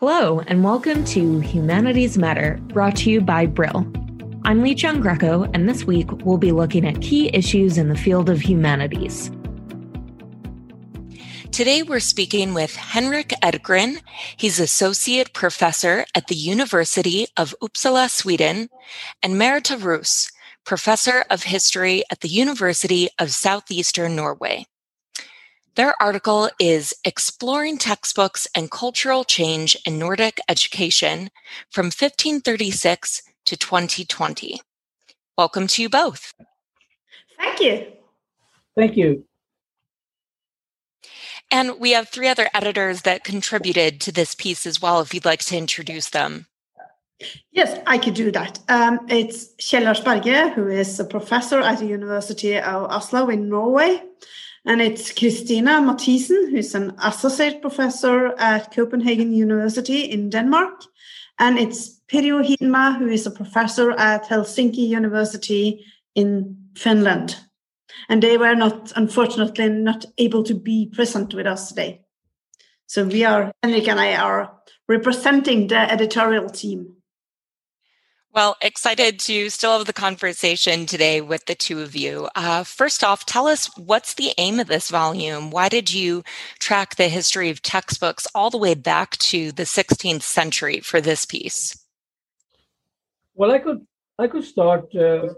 Hello, 0.00 0.38
and 0.46 0.62
welcome 0.62 1.04
to 1.06 1.40
Humanities 1.40 2.16
Matter, 2.16 2.60
brought 2.68 2.94
to 2.98 3.10
you 3.10 3.20
by 3.20 3.46
Brill. 3.46 3.84
I'm 4.44 4.62
Lee 4.62 4.76
Chung 4.76 5.00
Greco, 5.00 5.50
and 5.52 5.68
this 5.68 5.86
week 5.86 6.08
we'll 6.24 6.38
be 6.38 6.52
looking 6.52 6.86
at 6.86 7.02
key 7.02 7.34
issues 7.34 7.76
in 7.76 7.88
the 7.88 7.96
field 7.96 8.30
of 8.30 8.40
humanities. 8.40 9.32
Today 11.50 11.82
we're 11.82 11.98
speaking 11.98 12.54
with 12.54 12.76
Henrik 12.76 13.30
Edgren. 13.42 14.00
He's 14.36 14.60
associate 14.60 15.32
professor 15.32 16.06
at 16.14 16.28
the 16.28 16.36
University 16.36 17.26
of 17.36 17.52
Uppsala, 17.60 18.08
Sweden, 18.08 18.68
and 19.20 19.34
Merethe 19.34 19.82
Roos, 19.82 20.30
professor 20.64 21.24
of 21.28 21.42
history 21.42 22.04
at 22.08 22.20
the 22.20 22.28
University 22.28 23.08
of 23.18 23.32
Southeastern 23.32 24.14
Norway. 24.14 24.68
Their 25.78 25.94
article 26.02 26.50
is 26.58 26.92
Exploring 27.04 27.78
Textbooks 27.78 28.48
and 28.52 28.68
Cultural 28.68 29.22
Change 29.22 29.76
in 29.86 29.96
Nordic 29.96 30.40
Education 30.48 31.30
from 31.70 31.84
1536 31.84 33.22
to 33.46 33.56
2020. 33.56 34.60
Welcome 35.36 35.68
to 35.68 35.82
you 35.82 35.88
both. 35.88 36.34
Thank 37.38 37.60
you. 37.60 37.92
Thank 38.76 38.96
you. 38.96 39.24
And 41.48 41.78
we 41.78 41.92
have 41.92 42.08
three 42.08 42.26
other 42.26 42.50
editors 42.52 43.02
that 43.02 43.22
contributed 43.22 44.00
to 44.00 44.10
this 44.10 44.34
piece 44.34 44.66
as 44.66 44.82
well, 44.82 45.00
if 45.00 45.14
you'd 45.14 45.24
like 45.24 45.44
to 45.44 45.56
introduce 45.56 46.10
them. 46.10 46.48
Yes, 47.52 47.80
I 47.86 47.98
could 47.98 48.14
do 48.14 48.32
that. 48.32 48.58
Um, 48.68 49.06
it's 49.08 49.54
Kjell 49.60 49.84
Lars 49.84 50.00
Berge, 50.00 50.54
who 50.54 50.66
is 50.66 50.98
a 50.98 51.04
professor 51.04 51.60
at 51.60 51.78
the 51.78 51.86
University 51.86 52.58
of 52.58 52.90
Oslo 52.90 53.28
in 53.28 53.48
Norway. 53.48 54.02
And 54.68 54.82
it's 54.82 55.12
Christina 55.12 55.80
Mathisen, 55.80 56.50
who's 56.50 56.74
an 56.74 56.94
associate 57.02 57.62
professor 57.62 58.34
at 58.38 58.70
Copenhagen 58.70 59.32
University 59.32 60.00
in 60.02 60.28
Denmark. 60.28 60.84
And 61.38 61.58
it's 61.58 62.02
Pirjo 62.12 62.46
Hiidenmaa, 62.46 62.98
who 62.98 63.08
is 63.08 63.26
a 63.26 63.30
professor 63.30 63.92
at 63.92 64.26
Helsinki 64.26 64.86
University 64.86 65.86
in 66.14 66.68
Finland. 66.76 67.36
And 68.10 68.22
they 68.22 68.36
were 68.36 68.54
not, 68.54 68.92
unfortunately, 68.94 69.70
not 69.70 70.04
able 70.18 70.42
to 70.44 70.54
be 70.54 70.92
present 70.94 71.32
with 71.32 71.46
us 71.46 71.70
today. 71.70 72.02
So 72.88 73.04
we 73.04 73.24
are, 73.24 73.50
Henrik 73.62 73.88
and 73.88 73.98
I 73.98 74.16
are 74.16 74.52
representing 74.86 75.68
the 75.68 75.90
editorial 75.90 76.50
team. 76.50 76.97
Well, 78.34 78.56
excited 78.60 79.18
to 79.20 79.48
still 79.48 79.78
have 79.78 79.86
the 79.86 79.92
conversation 79.92 80.84
today 80.84 81.22
with 81.22 81.46
the 81.46 81.54
two 81.54 81.80
of 81.80 81.96
you. 81.96 82.28
Uh, 82.34 82.62
first 82.62 83.02
off, 83.02 83.24
tell 83.24 83.46
us 83.46 83.70
what's 83.78 84.14
the 84.14 84.32
aim 84.36 84.60
of 84.60 84.66
this 84.66 84.90
volume? 84.90 85.50
Why 85.50 85.68
did 85.70 85.92
you 85.92 86.22
track 86.58 86.96
the 86.96 87.08
history 87.08 87.48
of 87.48 87.62
textbooks 87.62 88.26
all 88.34 88.50
the 88.50 88.58
way 88.58 88.74
back 88.74 89.16
to 89.18 89.50
the 89.50 89.62
16th 89.62 90.22
century 90.22 90.80
for 90.80 91.00
this 91.00 91.24
piece? 91.24 91.84
Well, 93.34 93.50
I 93.50 93.58
could 93.60 93.86
I 94.18 94.26
could 94.26 94.44
start. 94.44 94.94
Uh, 94.94 95.34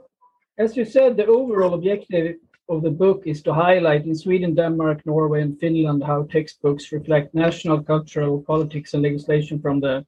as 0.58 0.76
you 0.76 0.84
said, 0.84 1.16
the 1.16 1.26
overall 1.26 1.74
objective 1.74 2.36
of 2.68 2.82
the 2.82 2.90
book 2.90 3.22
is 3.24 3.40
to 3.42 3.52
highlight 3.54 4.04
in 4.04 4.14
Sweden, 4.14 4.54
Denmark, 4.54 5.06
Norway, 5.06 5.42
and 5.42 5.58
Finland 5.60 6.02
how 6.02 6.24
textbooks 6.24 6.90
reflect 6.90 7.34
national, 7.34 7.82
cultural, 7.82 8.42
politics, 8.42 8.94
and 8.94 9.02
legislation 9.02 9.60
from 9.60 9.80
the 9.80 10.04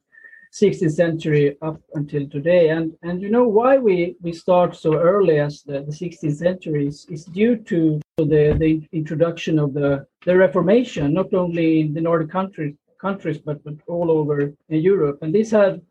16th 0.52 0.92
century 0.92 1.56
up 1.62 1.80
until 1.94 2.28
today. 2.28 2.68
And 2.68 2.92
and 3.02 3.22
you 3.22 3.30
know 3.30 3.48
why 3.48 3.78
we, 3.78 4.16
we 4.20 4.32
start 4.32 4.76
so 4.76 4.94
early 4.94 5.38
as 5.38 5.62
the, 5.62 5.80
the 5.88 5.92
16th 5.92 6.36
century 6.36 6.86
is, 6.88 7.06
is 7.10 7.24
due 7.24 7.56
to 7.56 8.00
the, 8.18 8.54
the 8.58 8.86
introduction 8.92 9.58
of 9.58 9.72
the, 9.72 10.06
the 10.26 10.36
Reformation, 10.36 11.14
not 11.14 11.32
only 11.32 11.80
in 11.80 11.94
the 11.94 12.00
Nordic 12.00 12.30
countries 12.30 12.76
countries 13.00 13.38
but, 13.38 13.62
but 13.64 13.74
all 13.88 14.10
over 14.10 14.54
Europe. 14.68 15.18
And 15.22 15.34
this 15.34 15.50
had 15.50 15.82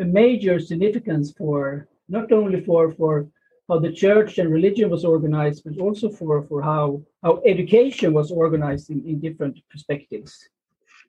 a 0.00 0.04
major 0.04 0.58
significance 0.58 1.32
for 1.38 1.86
not 2.08 2.32
only 2.32 2.60
for 2.60 2.90
for 2.92 3.28
how 3.68 3.78
the 3.78 3.92
church 3.92 4.38
and 4.38 4.52
religion 4.52 4.90
was 4.90 5.04
organized, 5.04 5.62
but 5.64 5.78
also 5.78 6.08
for, 6.08 6.42
for 6.48 6.62
how, 6.62 7.02
how 7.22 7.42
education 7.44 8.12
was 8.12 8.30
organized 8.30 8.90
in, 8.90 9.04
in 9.06 9.18
different 9.18 9.58
perspectives. 9.70 10.48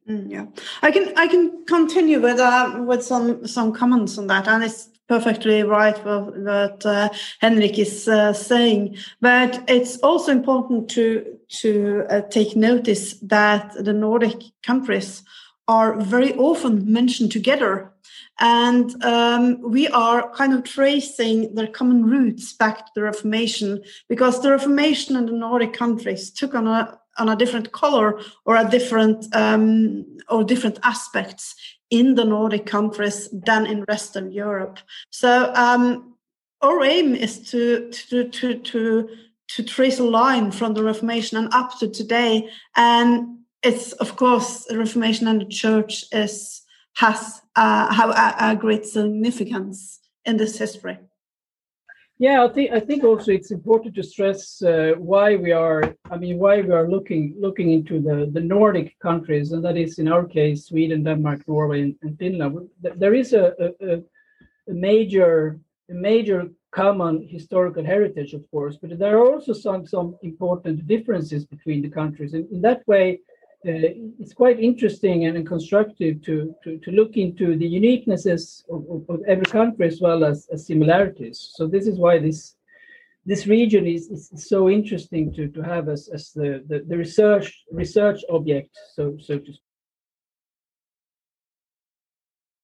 Mm, 0.07 0.31
yeah, 0.31 0.45
I 0.81 0.91
can 0.91 1.12
I 1.18 1.28
can 1.28 1.66
continue 1.66 2.22
with 2.22 2.40
uh, 2.40 2.81
with 2.85 3.03
some 3.03 3.45
some 3.45 3.73
comments 3.73 4.18
on 4.18 4.28
that, 4.28 4.47
and 4.47 4.63
it's 4.63 4.90
perfectly 5.09 5.63
right 5.63 5.97
what, 6.06 6.38
what 6.38 6.85
uh, 6.85 7.09
Henrik 7.40 7.78
is 7.78 8.07
uh, 8.07 8.31
saying. 8.31 8.97
But 9.19 9.63
it's 9.67 9.97
also 9.97 10.31
important 10.31 10.90
to 10.91 11.38
to 11.62 12.06
uh, 12.09 12.22
take 12.22 12.56
notice 12.56 13.16
that 13.16 13.73
the 13.84 13.91
Nordic 13.91 14.44
countries 14.63 15.23
are 15.67 16.00
very 16.00 16.34
often 16.35 16.90
mentioned 16.90 17.34
together, 17.34 17.91
and 18.40 19.03
um, 19.03 19.62
we 19.62 19.90
are 19.90 20.31
kind 20.31 20.53
of 20.53 20.63
tracing 20.63 21.53
their 21.53 21.67
common 21.67 22.06
roots 22.06 22.53
back 22.53 22.78
to 22.78 22.91
the 22.96 23.01
Reformation 23.01 23.84
because 24.07 24.41
the 24.41 24.51
Reformation 24.51 25.17
in 25.17 25.25
the 25.25 25.34
Nordic 25.34 25.73
countries 25.73 26.31
took 26.31 26.56
on 26.56 26.66
a 26.66 26.97
on 27.17 27.29
a 27.29 27.35
different 27.35 27.72
color 27.72 28.19
or 28.45 28.55
a 28.55 28.69
different 28.69 29.25
um, 29.35 30.05
or 30.29 30.44
different 30.44 30.79
aspects 30.83 31.55
in 31.89 32.16
the 32.16 32.25
Nordic 32.25 32.66
countries 32.66 33.29
than 33.31 33.66
in 33.66 33.85
rest 33.88 34.16
of 34.16 34.31
Europe. 34.31 34.79
So 35.09 35.51
um, 35.55 36.16
our 36.61 36.83
aim 36.83 37.16
is 37.16 37.50
to 37.51 37.89
to 37.91 38.29
to 38.29 38.59
to 38.59 39.09
to 39.47 39.63
trace 39.63 40.00
a 40.00 40.03
line 40.03 40.51
from 40.51 40.73
the 40.73 40.83
Reformation 40.83 41.38
and 41.38 41.53
up 41.53 41.79
to 41.79 41.88
today. 41.88 42.50
And 42.75 43.39
it's 43.63 43.94
of 43.94 44.16
course 44.16 44.66
the 44.66 44.78
Reformation 44.78 45.28
and 45.28 45.41
the 45.41 45.45
Church 45.45 46.03
is 46.11 46.61
has 46.95 47.41
uh, 47.55 47.94
have 47.94 48.09
a, 48.09 48.51
a 48.51 48.55
great 48.55 48.85
significance 48.85 49.99
in 50.25 50.38
this 50.38 50.57
history. 50.57 50.97
Yeah, 52.19 52.44
I 52.44 52.47
think 52.47 52.72
I 52.72 52.79
think 52.79 53.03
also 53.03 53.31
it's 53.31 53.51
important 53.51 53.94
to 53.95 54.03
stress 54.03 54.61
uh, 54.63 54.94
why 54.97 55.35
we 55.35 55.51
are. 55.51 55.95
I 56.09 56.17
mean, 56.17 56.39
why 56.39 56.61
we 56.61 56.72
are 56.72 56.89
looking 56.89 57.35
looking 57.39 57.72
into 57.72 58.00
the 58.00 58.28
the 58.33 58.41
Nordic 58.41 58.97
countries, 59.00 59.51
and 59.51 59.63
that 59.63 59.78
is 59.78 60.00
in 60.00 60.07
our 60.07 60.25
case 60.25 60.66
Sweden, 60.66 61.03
Denmark, 61.03 61.47
Norway, 61.47 61.81
and, 61.81 61.95
and 62.01 62.17
Finland. 62.17 62.69
There 62.81 63.13
is 63.13 63.33
a, 63.33 63.53
a, 63.81 63.94
a 63.97 64.73
major 64.73 65.59
a 65.91 65.94
major 65.94 66.50
common 66.72 67.28
historical 67.28 67.85
heritage, 67.85 68.34
of 68.34 68.49
course, 68.49 68.78
but 68.81 68.97
there 68.97 69.17
are 69.19 69.34
also 69.34 69.53
some 69.53 69.85
some 69.85 70.17
important 70.23 70.88
differences 70.88 71.45
between 71.45 71.84
the 71.84 71.89
countries. 71.89 72.34
And 72.34 72.51
in 72.51 72.61
that 72.61 72.81
way, 72.88 73.19
it's 73.63 74.34
quite 74.34 74.59
interesting 74.59 75.25
and 75.25 75.47
constructive 75.47 76.22
to, 76.23 76.56
to, 76.63 76.78
to 76.79 76.91
look 76.91 77.18
into 77.18 77.57
the 77.57 77.66
uniquenesses 77.66 78.63
of, 78.69 78.85
of, 78.90 79.09
of, 79.09 79.22
every 79.28 79.45
country 79.45 79.88
as 79.88 80.00
well 80.00 80.23
as, 80.23 80.47
as 80.51 80.68
similarities. 80.68 81.51
So 81.56 81.67
this 81.67 81.88
is 81.88 81.97
why 81.97 82.19
this 82.19 82.56
this 83.25 83.46
region 83.46 83.85
is, 83.85 84.07
is 84.07 84.47
so 84.47 84.69
interesting 84.69 85.34
to, 85.34 85.50
to 85.50 85.62
have 85.62 85.90
as, 85.90 86.07
as 86.13 86.31
the, 86.31 86.63
the, 86.69 86.85
the 86.88 86.97
research 86.97 87.66
research 87.72 88.22
object, 88.29 88.69
so 88.96 89.17
so 89.19 89.38
to 89.38 89.46
speak. 89.46 89.62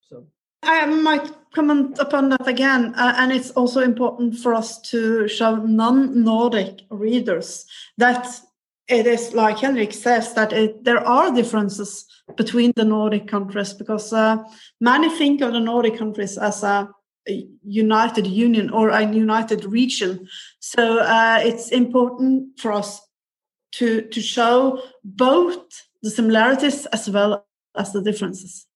So 0.09 0.25
I 0.63 0.85
might 0.85 1.29
comment 1.53 1.99
upon 1.99 2.29
that 2.29 2.47
again, 2.47 2.95
uh, 2.95 3.13
and 3.17 3.33
it's 3.33 3.51
also 3.51 3.81
important 3.81 4.37
for 4.37 4.53
us 4.53 4.79
to 4.91 5.27
show 5.27 5.57
non-Nordic 5.57 6.83
readers 6.89 7.65
that 7.97 8.25
it 8.88 9.07
is 9.07 9.33
like 9.33 9.59
Henrik 9.59 9.94
says 9.94 10.33
that 10.33 10.51
it, 10.51 10.83
there 10.83 10.99
are 10.99 11.33
differences 11.33 12.05
between 12.35 12.73
the 12.75 12.83
Nordic 12.83 13.27
countries 13.27 13.73
because 13.73 14.11
uh, 14.11 14.38
many 14.81 15.09
think 15.09 15.41
of 15.41 15.53
the 15.53 15.59
Nordic 15.59 15.97
countries 15.97 16.38
as 16.38 16.63
a, 16.63 16.89
a, 17.29 17.47
united 17.63 18.27
union 18.27 18.69
or 18.69 18.89
a 18.89 19.01
united 19.03 19.66
region. 19.66 20.27
So 20.59 20.99
uh, 20.99 21.39
it's 21.41 21.69
important 21.69 22.59
for 22.59 22.73
us 22.73 23.01
to 23.73 24.01
to 24.01 24.21
show 24.21 24.81
both 25.03 25.63
the 26.01 26.11
similarities 26.11 26.85
as 26.88 27.09
well 27.09 27.45
as 27.75 27.94
the 27.94 28.01
differences. 28.01 28.67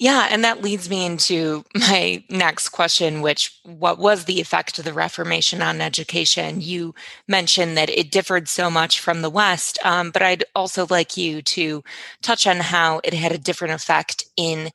Yeah, 0.00 0.28
and 0.30 0.44
that 0.44 0.62
leads 0.62 0.88
me 0.88 1.04
into 1.04 1.64
my 1.74 2.22
next 2.30 2.68
question, 2.68 3.20
which 3.20 3.58
what 3.64 3.98
was 3.98 4.24
the 4.24 4.40
effect 4.40 4.78
of 4.78 4.84
the 4.84 4.92
Reformation 4.92 5.60
on 5.60 5.80
education? 5.80 6.60
You 6.60 6.94
mentioned 7.26 7.76
that 7.76 7.90
it 7.90 8.12
differed 8.12 8.48
so 8.48 8.70
much 8.70 9.00
from 9.00 9.22
the 9.22 9.30
West, 9.30 9.76
um, 9.84 10.12
but 10.12 10.22
I'd 10.22 10.44
also 10.54 10.86
like 10.88 11.16
you 11.16 11.42
to 11.42 11.82
touch 12.22 12.46
on 12.46 12.58
how 12.58 13.00
it 13.02 13.12
had 13.12 13.32
a 13.32 13.38
different 13.38 13.74
effect 13.74 14.24
in 14.36 14.70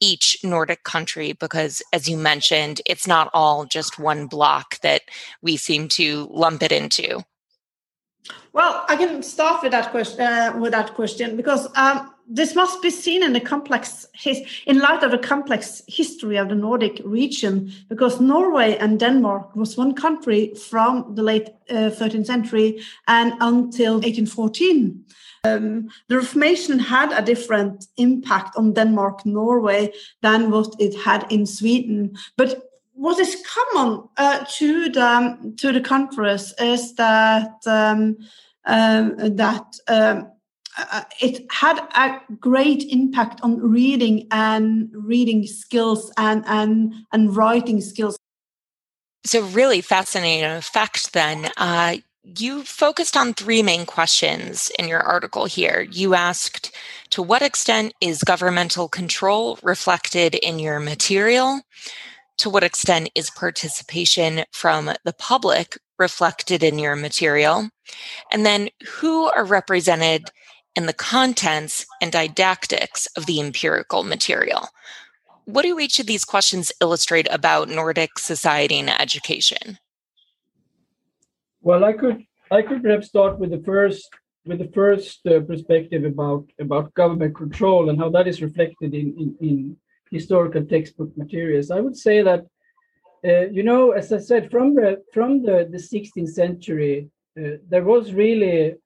each 0.00 0.38
Nordic 0.44 0.84
country, 0.84 1.32
because 1.32 1.82
as 1.92 2.08
you 2.08 2.16
mentioned, 2.16 2.80
it's 2.86 3.06
not 3.06 3.30
all 3.34 3.64
just 3.64 3.98
one 3.98 4.28
block 4.28 4.78
that 4.82 5.02
we 5.42 5.56
seem 5.56 5.88
to 5.88 6.28
lump 6.30 6.62
it 6.62 6.70
into. 6.70 7.24
Well, 8.52 8.84
I 8.88 8.94
can 8.94 9.24
start 9.24 9.62
with 9.62 9.72
that 9.72 9.90
question. 9.90 10.20
Uh, 10.20 10.52
with 10.56 10.70
that 10.70 10.94
question, 10.94 11.36
because 11.36 11.66
um, 11.76 12.14
this 12.28 12.54
must 12.54 12.82
be 12.82 12.90
seen 12.90 13.22
in 13.22 13.32
the 13.32 13.40
complex 13.40 14.06
his, 14.12 14.42
in 14.66 14.78
light 14.78 15.02
of 15.02 15.10
the 15.10 15.18
complex 15.18 15.82
history 15.88 16.36
of 16.36 16.48
the 16.50 16.54
Nordic 16.54 17.00
region, 17.04 17.72
because 17.88 18.20
Norway 18.20 18.76
and 18.76 19.00
Denmark 19.00 19.56
was 19.56 19.76
one 19.76 19.94
country 19.94 20.54
from 20.54 21.14
the 21.14 21.22
late 21.22 21.48
uh, 21.70 21.90
13th 21.90 22.26
century 22.26 22.82
and 23.06 23.32
until 23.40 23.94
1814. 23.94 25.04
Um, 25.44 25.88
the 26.08 26.16
Reformation 26.16 26.78
had 26.78 27.12
a 27.12 27.24
different 27.24 27.86
impact 27.96 28.56
on 28.56 28.74
Denmark, 28.74 29.24
Norway 29.24 29.92
than 30.20 30.50
what 30.50 30.74
it 30.78 30.94
had 30.94 31.30
in 31.32 31.46
Sweden. 31.46 32.16
But 32.36 32.68
what 32.92 33.18
is 33.18 33.42
common 33.46 34.08
uh, 34.16 34.44
to 34.56 34.88
the 34.90 35.54
to 35.58 35.72
the 35.72 35.80
countries 35.80 36.52
is 36.58 36.94
that 36.96 37.54
um, 37.66 38.16
um, 38.66 39.16
that 39.36 39.66
um, 39.86 40.28
uh, 40.78 41.02
it 41.20 41.46
had 41.50 41.78
a 41.94 42.20
great 42.38 42.84
impact 42.84 43.40
on 43.42 43.60
reading 43.60 44.26
and 44.30 44.90
reading 44.94 45.46
skills 45.46 46.12
and 46.16 46.44
and 46.46 46.94
and 47.12 47.36
writing 47.36 47.80
skills. 47.80 48.16
So, 49.24 49.42
really 49.42 49.80
fascinating 49.80 50.44
effect. 50.44 51.12
Then, 51.12 51.50
uh, 51.56 51.96
you 52.22 52.62
focused 52.62 53.16
on 53.16 53.34
three 53.34 53.62
main 53.62 53.86
questions 53.86 54.70
in 54.78 54.86
your 54.88 55.00
article 55.00 55.46
here. 55.46 55.86
You 55.90 56.14
asked, 56.14 56.74
to 57.10 57.22
what 57.22 57.42
extent 57.42 57.94
is 58.00 58.22
governmental 58.22 58.88
control 58.88 59.58
reflected 59.62 60.34
in 60.34 60.58
your 60.58 60.78
material? 60.78 61.60
To 62.38 62.50
what 62.50 62.62
extent 62.62 63.10
is 63.14 63.30
participation 63.30 64.44
from 64.52 64.92
the 65.04 65.12
public 65.12 65.78
reflected 65.98 66.62
in 66.62 66.78
your 66.78 66.94
material? 66.94 67.68
And 68.30 68.46
then, 68.46 68.68
who 68.86 69.24
are 69.30 69.44
represented 69.44 70.30
in 70.78 70.86
the 70.86 70.92
contents 70.92 71.84
and 72.00 72.12
didactics 72.12 73.06
of 73.16 73.26
the 73.26 73.40
empirical 73.40 74.04
material? 74.04 74.68
What 75.44 75.62
do 75.62 75.80
each 75.80 75.98
of 75.98 76.06
these 76.06 76.24
questions 76.24 76.70
illustrate 76.80 77.26
about 77.32 77.68
Nordic 77.68 78.16
society 78.16 78.78
and 78.78 78.88
education? 78.88 79.78
Well, 81.62 81.84
I 81.84 81.94
could 81.94 82.18
I 82.50 82.62
could 82.62 82.80
perhaps 82.84 83.08
start 83.08 83.40
with 83.40 83.50
the 83.50 83.62
first 83.70 84.08
with 84.46 84.60
the 84.60 84.72
first 84.80 85.26
uh, 85.26 85.40
perspective 85.40 86.04
about 86.04 86.44
about 86.60 86.94
government 86.94 87.34
control 87.34 87.90
and 87.90 87.98
how 87.98 88.10
that 88.10 88.28
is 88.28 88.40
reflected 88.40 88.94
in 88.94 89.06
in, 89.22 89.28
in 89.48 89.76
historical 90.12 90.64
textbook 90.64 91.10
materials. 91.16 91.72
I 91.72 91.80
would 91.80 91.96
say 91.96 92.22
that 92.22 92.42
uh, 93.28 93.46
you 93.56 93.64
know, 93.64 93.90
as 94.00 94.12
I 94.12 94.20
said, 94.30 94.48
from 94.52 94.76
the 94.76 95.02
from 95.12 95.42
the, 95.42 95.56
the 95.74 95.82
16th 95.92 96.32
century, 96.42 97.10
uh, 97.36 97.56
there 97.68 97.86
was 97.92 98.12
really 98.12 98.76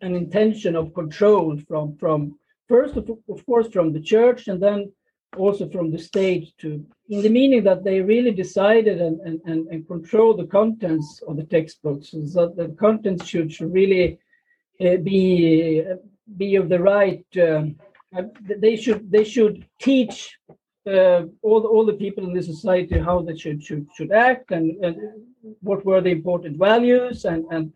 an 0.00 0.14
intention 0.14 0.76
of 0.76 0.94
control 0.94 1.56
from 1.68 1.96
from 1.96 2.38
first 2.68 2.96
of, 2.96 3.10
of 3.28 3.44
course 3.46 3.68
from 3.68 3.92
the 3.92 4.00
church 4.00 4.48
and 4.48 4.62
then 4.62 4.92
also 5.36 5.68
from 5.68 5.90
the 5.90 5.98
state 5.98 6.52
to 6.58 6.84
in 7.08 7.22
the 7.22 7.28
meaning 7.28 7.62
that 7.64 7.84
they 7.84 8.00
really 8.00 8.30
decided 8.30 9.00
and, 9.00 9.20
and, 9.20 9.40
and, 9.44 9.66
and 9.68 9.86
control 9.86 10.34
the 10.34 10.46
contents 10.46 11.22
of 11.28 11.36
the 11.36 11.44
textbooks 11.44 12.10
so 12.10 12.46
that 12.46 12.56
the 12.56 12.68
contents 12.76 13.26
should, 13.26 13.52
should 13.52 13.72
really 13.72 14.18
uh, 14.80 14.96
be 14.96 15.82
be 16.36 16.56
of 16.56 16.68
the 16.68 16.78
right 16.78 17.24
uh, 17.36 17.62
they 18.56 18.76
should 18.76 19.10
they 19.10 19.24
should 19.24 19.66
teach 19.80 20.38
uh, 20.86 21.22
all 21.42 21.60
the, 21.60 21.68
all 21.68 21.84
the 21.84 22.00
people 22.04 22.24
in 22.24 22.32
the 22.32 22.42
society 22.42 22.98
how 22.98 23.20
they 23.20 23.36
should 23.36 23.62
should 23.62 23.86
should 23.96 24.12
act 24.12 24.50
and, 24.50 24.82
and 24.84 24.96
what 25.60 25.84
were 25.84 26.00
the 26.00 26.10
important 26.10 26.56
values 26.56 27.24
and 27.24 27.44
and 27.50 27.72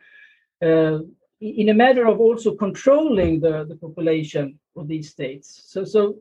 uh, 0.62 0.98
in 1.42 1.68
a 1.70 1.74
matter 1.74 2.06
of 2.06 2.20
also 2.20 2.54
controlling 2.54 3.40
the, 3.40 3.64
the 3.64 3.76
population 3.76 4.58
of 4.76 4.88
these 4.88 5.10
states 5.10 5.64
so 5.66 5.84
so 5.84 6.16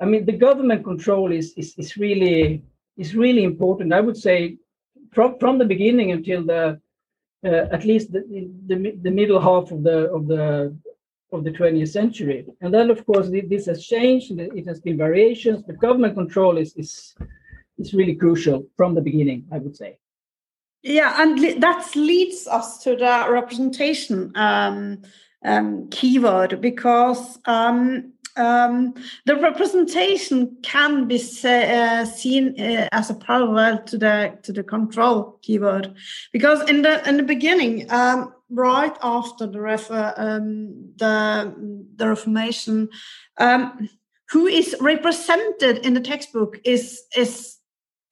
I 0.00 0.06
mean, 0.06 0.24
the 0.24 0.32
government 0.32 0.84
control 0.84 1.32
is, 1.32 1.54
is, 1.56 1.74
is 1.78 1.96
really 1.96 2.62
is 2.96 3.14
really 3.14 3.44
important. 3.44 3.92
I 3.92 4.00
would 4.00 4.16
say 4.16 4.58
from 5.12 5.38
from 5.38 5.58
the 5.58 5.64
beginning 5.64 6.12
until 6.12 6.44
the 6.44 6.80
uh, 7.44 7.66
at 7.76 7.84
least 7.84 8.12
the, 8.12 8.22
the, 8.66 8.96
the 9.02 9.10
middle 9.10 9.40
half 9.40 9.70
of 9.70 9.82
the 9.82 10.10
of 10.10 10.26
the 10.26 10.76
of 11.32 11.42
the 11.42 11.50
20th 11.50 11.88
century. 11.88 12.46
And 12.60 12.72
then, 12.72 12.90
of 12.90 13.04
course, 13.06 13.28
this 13.28 13.66
has 13.66 13.84
changed. 13.84 14.30
It 14.38 14.66
has 14.66 14.80
been 14.80 14.96
variations, 14.96 15.62
but 15.62 15.78
government 15.78 16.14
control 16.14 16.58
is 16.58 16.74
is 16.76 17.14
is 17.78 17.94
really 17.94 18.14
crucial 18.14 18.66
from 18.76 18.94
the 18.94 19.00
beginning. 19.00 19.46
I 19.52 19.58
would 19.58 19.76
say. 19.76 19.98
Yeah, 20.84 21.14
and 21.16 21.62
that 21.62 21.96
leads 21.96 22.46
us 22.46 22.78
to 22.82 22.94
the 22.94 23.26
representation 23.30 24.32
um, 24.34 25.00
um, 25.42 25.88
keyword 25.88 26.60
because 26.60 27.38
um, 27.46 28.12
um, 28.36 28.92
the 29.24 29.36
representation 29.36 30.58
can 30.62 31.08
be 31.08 31.16
uh, 31.16 32.04
seen 32.04 32.60
uh, 32.60 32.88
as 32.92 33.08
a 33.08 33.14
parallel 33.14 33.82
to 33.84 33.96
the 33.96 34.38
to 34.42 34.52
the 34.52 34.62
control 34.62 35.38
keyword, 35.40 35.94
because 36.34 36.68
in 36.68 36.82
the 36.82 37.08
in 37.08 37.16
the 37.16 37.22
beginning, 37.22 37.90
um, 37.90 38.34
right 38.50 38.96
after 39.02 39.46
the 39.46 39.60
refer, 39.60 40.12
um, 40.18 40.92
the 40.96 41.54
the 41.96 42.08
Reformation, 42.08 42.90
um, 43.38 43.88
who 44.28 44.46
is 44.46 44.76
represented 44.80 45.78
in 45.78 45.94
the 45.94 46.00
textbook 46.00 46.58
is 46.62 47.04
is 47.16 47.56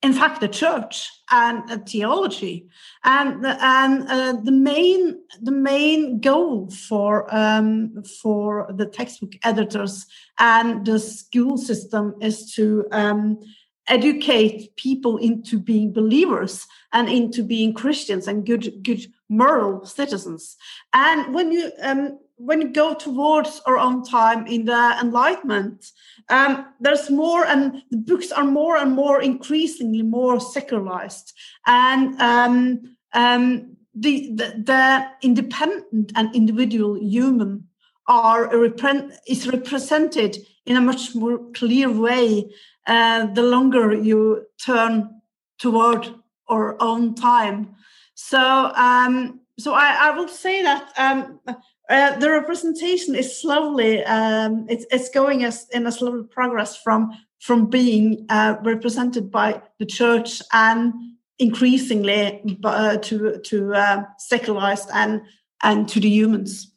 in 0.03 0.13
fact 0.13 0.41
the 0.41 0.49
church 0.49 1.09
and 1.31 1.87
theology. 1.87 2.67
And 3.03 3.43
the, 3.43 3.57
and 3.63 4.07
uh, 4.07 4.33
the 4.43 4.51
main 4.51 5.19
the 5.41 5.51
main 5.51 6.19
goal 6.19 6.69
for 6.69 7.33
um, 7.33 8.03
for 8.21 8.69
the 8.75 8.85
textbook 8.85 9.33
editors 9.43 10.05
and 10.37 10.85
the 10.85 10.99
school 10.99 11.57
system 11.57 12.15
is 12.21 12.53
to 12.55 12.85
um, 12.91 13.39
educate 13.87 14.75
people 14.75 15.17
into 15.17 15.59
being 15.59 15.91
believers 15.93 16.67
and 16.91 17.09
into 17.09 17.43
being 17.43 17.73
Christians 17.73 18.27
and 18.27 18.45
good 18.45 18.83
good 18.83 19.05
moral 19.29 19.85
citizens. 19.85 20.57
And 20.93 21.33
when 21.33 21.51
you 21.51 21.71
um, 21.81 22.19
when 22.45 22.61
you 22.61 22.69
go 22.73 22.93
towards 22.93 23.61
our 23.65 23.77
own 23.77 24.03
time 24.03 24.45
in 24.47 24.65
the 24.65 24.97
Enlightenment, 25.01 25.91
um, 26.29 26.65
there's 26.79 27.09
more, 27.09 27.45
and 27.45 27.81
the 27.89 27.97
books 27.97 28.31
are 28.31 28.43
more 28.43 28.75
and 28.77 28.91
more 28.91 29.21
increasingly 29.21 30.01
more 30.01 30.39
secularized, 30.39 31.33
and 31.65 32.19
um, 32.21 32.95
um, 33.13 33.77
the, 33.95 34.31
the, 34.35 34.63
the 34.65 35.07
independent 35.21 36.11
and 36.15 36.35
individual 36.35 36.97
human 36.99 37.67
are 38.07 38.49
repre- 38.49 39.15
is 39.27 39.47
represented 39.47 40.37
in 40.65 40.75
a 40.75 40.81
much 40.81 41.15
more 41.15 41.39
clear 41.53 41.89
way 41.89 42.49
uh, 42.87 43.27
the 43.27 43.43
longer 43.43 43.93
you 43.93 44.45
turn 44.63 45.21
toward 45.59 46.13
our 46.49 46.75
own 46.81 47.15
time. 47.15 47.75
So, 48.15 48.39
um, 48.75 49.39
so 49.57 49.73
I, 49.73 50.09
I 50.09 50.11
will 50.11 50.27
say 50.27 50.61
that 50.63 50.91
um, 50.97 51.39
uh, 51.89 52.17
the 52.19 52.29
representation 52.29 53.15
is 53.15 53.41
slowly 53.41 54.03
um, 54.05 54.65
it's, 54.69 54.85
it's 54.91 55.09
going 55.09 55.43
as 55.43 55.67
in 55.69 55.85
a 55.87 55.91
slow 55.91 56.23
progress 56.23 56.77
from 56.77 57.11
from 57.39 57.69
being 57.69 58.25
uh, 58.29 58.55
represented 58.63 59.29
by 59.29 59.61
the 59.79 59.85
church 59.85 60.41
and 60.53 60.93
increasingly 61.39 62.41
uh, 62.63 62.97
to 62.97 63.39
to 63.39 63.73
uh, 63.73 64.03
secularized 64.17 64.89
and 64.93 65.21
and 65.61 65.89
to 65.89 65.99
the 65.99 66.09
humans. 66.09 66.71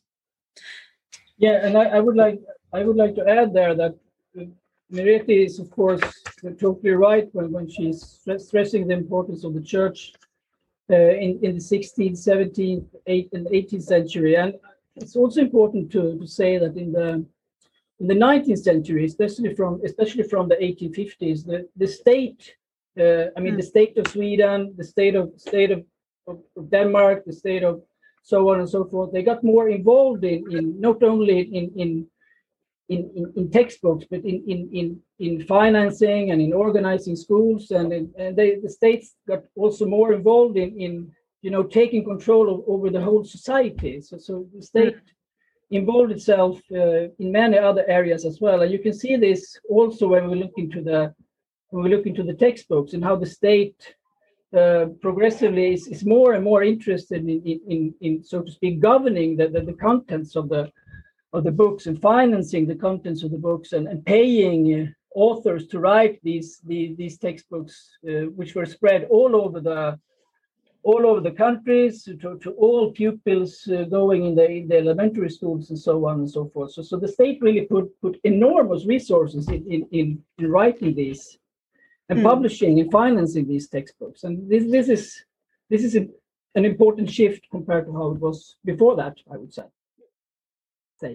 Yeah, 1.38 1.64
and 1.66 1.76
I, 1.76 1.84
I, 1.84 2.00
would 2.00 2.16
like 2.16 2.40
I 2.72 2.82
would 2.82 2.96
like 2.96 3.14
to 3.16 3.28
add 3.28 3.52
there 3.52 3.74
that 3.74 3.94
Merethe 4.92 5.44
is 5.46 5.58
of 5.58 5.70
course 5.70 6.02
totally 6.58 6.92
right 6.92 7.28
when, 7.32 7.52
when 7.52 7.68
she's 7.68 8.20
stressing 8.38 8.88
the 8.88 8.94
importance 8.94 9.44
of 9.44 9.54
the 9.54 9.60
church 9.60 10.14
uh, 10.90 10.94
in, 10.94 11.40
in 11.42 11.54
the 11.56 11.60
16th, 11.60 12.12
17th, 12.12 12.86
8th, 13.08 13.32
and 13.32 13.46
18th 13.48 13.82
century. 13.82 14.36
And 14.36 14.54
it's 14.96 15.16
also 15.16 15.40
important 15.40 15.92
to, 15.92 16.18
to 16.18 16.26
say 16.26 16.58
that 16.58 16.76
in 16.76 16.92
the 16.92 17.24
in 17.98 18.06
the 18.08 18.14
19th 18.14 18.58
century, 18.58 19.04
especially 19.04 19.54
from 19.54 19.80
especially 19.84 20.24
from 20.24 20.48
the 20.48 20.56
1850s, 20.56 21.46
the, 21.46 21.68
the 21.76 21.86
state, 21.86 22.54
uh, 22.98 23.26
I 23.36 23.40
mean, 23.40 23.54
mm. 23.54 23.58
the 23.58 23.62
state 23.62 23.96
of 23.96 24.08
Sweden, 24.08 24.74
the 24.76 24.84
state 24.84 25.14
of 25.14 25.32
state 25.36 25.70
of, 25.70 25.84
of, 26.26 26.70
Denmark, 26.70 27.24
the 27.24 27.32
state 27.32 27.62
of 27.62 27.82
so 28.22 28.50
on 28.50 28.60
and 28.60 28.68
so 28.68 28.84
forth, 28.84 29.12
they 29.12 29.22
got 29.22 29.44
more 29.44 29.68
involved 29.68 30.24
in, 30.24 30.44
in 30.50 30.80
not 30.80 31.02
only 31.02 31.40
in 31.40 31.70
in, 31.76 32.06
in, 32.88 33.10
in, 33.16 33.32
in 33.36 33.50
textbooks, 33.50 34.04
but 34.10 34.24
in, 34.24 34.42
in, 34.46 34.68
in, 34.72 35.00
in 35.18 35.44
financing 35.46 36.30
and 36.30 36.40
in 36.40 36.52
organizing 36.52 37.16
schools, 37.16 37.70
and, 37.70 37.92
in, 37.92 38.12
and 38.18 38.36
they, 38.36 38.56
the 38.56 38.70
states 38.70 39.14
got 39.26 39.42
also 39.56 39.86
more 39.86 40.12
involved 40.12 40.56
in, 40.56 40.78
in 40.78 41.10
you 41.46 41.52
know, 41.52 41.62
taking 41.62 42.02
control 42.12 42.44
of, 42.52 42.58
over 42.66 42.90
the 42.90 43.00
whole 43.00 43.24
society. 43.24 44.00
So, 44.00 44.18
so 44.18 44.48
the 44.52 44.62
state 44.72 44.96
involved 45.70 46.10
itself 46.10 46.54
uh, 46.72 47.02
in 47.22 47.28
many 47.40 47.56
other 47.56 47.84
areas 47.86 48.24
as 48.24 48.40
well. 48.40 48.62
And 48.62 48.72
you 48.72 48.80
can 48.80 48.92
see 48.92 49.14
this 49.14 49.42
also 49.70 50.08
when 50.08 50.28
we 50.28 50.36
look 50.42 50.56
into 50.64 50.80
the 50.82 51.14
when 51.70 51.84
we 51.84 51.90
look 51.94 52.06
into 52.06 52.24
the 52.24 52.40
textbooks 52.46 52.94
and 52.94 53.04
how 53.08 53.14
the 53.14 53.32
state 53.40 53.78
uh, 54.60 54.86
progressively 55.06 55.66
is, 55.74 55.86
is 55.86 56.04
more 56.04 56.32
and 56.34 56.42
more 56.42 56.62
interested 56.64 57.20
in, 57.22 57.28
in, 57.50 57.60
in, 57.74 57.94
in, 58.00 58.24
so 58.24 58.42
to 58.42 58.50
speak, 58.50 58.80
governing 58.80 59.36
the, 59.36 59.46
the, 59.48 59.60
the 59.60 59.78
contents 59.88 60.34
of 60.34 60.48
the 60.48 60.64
of 61.32 61.44
the 61.44 61.56
books 61.62 61.86
and 61.86 62.02
financing 62.12 62.64
the 62.66 62.80
contents 62.88 63.22
of 63.22 63.30
the 63.30 63.44
books 63.48 63.72
and, 63.72 63.86
and 63.86 64.04
paying 64.04 64.92
authors 65.14 65.68
to 65.68 65.78
write 65.78 66.16
these 66.24 66.48
these, 66.70 66.96
these 66.96 67.16
textbooks, 67.18 67.74
uh, 68.10 68.26
which 68.38 68.56
were 68.56 68.66
spread 68.66 69.06
all 69.16 69.32
over 69.44 69.60
the 69.60 69.96
all 70.90 71.04
over 71.04 71.20
the 71.20 71.36
countries 71.46 72.04
to, 72.04 72.38
to 72.42 72.50
all 72.64 72.92
pupils 72.92 73.68
uh, 73.68 73.82
going 73.98 74.24
in 74.24 74.34
the, 74.36 74.46
in 74.58 74.68
the 74.68 74.78
elementary 74.84 75.28
schools 75.28 75.70
and 75.70 75.78
so 75.78 76.06
on 76.06 76.20
and 76.20 76.30
so 76.30 76.48
forth. 76.52 76.70
So, 76.72 76.82
so 76.82 76.96
the 76.96 77.08
state 77.08 77.38
really 77.42 77.62
put, 77.62 77.86
put 78.00 78.20
enormous 78.22 78.86
resources 78.86 79.48
in, 79.48 79.62
in, 79.74 79.80
in, 79.90 80.22
in 80.38 80.50
writing 80.50 80.94
these 80.94 81.38
and 82.08 82.20
mm. 82.20 82.22
publishing 82.22 82.78
and 82.78 82.92
financing 82.92 83.48
these 83.48 83.68
textbooks. 83.68 84.22
And 84.22 84.48
this, 84.48 84.70
this 84.70 84.88
is 84.88 85.24
this 85.70 85.82
is 85.82 85.96
a, 85.96 86.06
an 86.54 86.64
important 86.64 87.10
shift 87.10 87.42
compared 87.50 87.86
to 87.86 87.92
how 87.92 88.12
it 88.12 88.20
was 88.20 88.56
before 88.64 88.94
that, 88.96 89.16
I 89.32 89.36
would 89.36 89.52
say. 89.52 89.64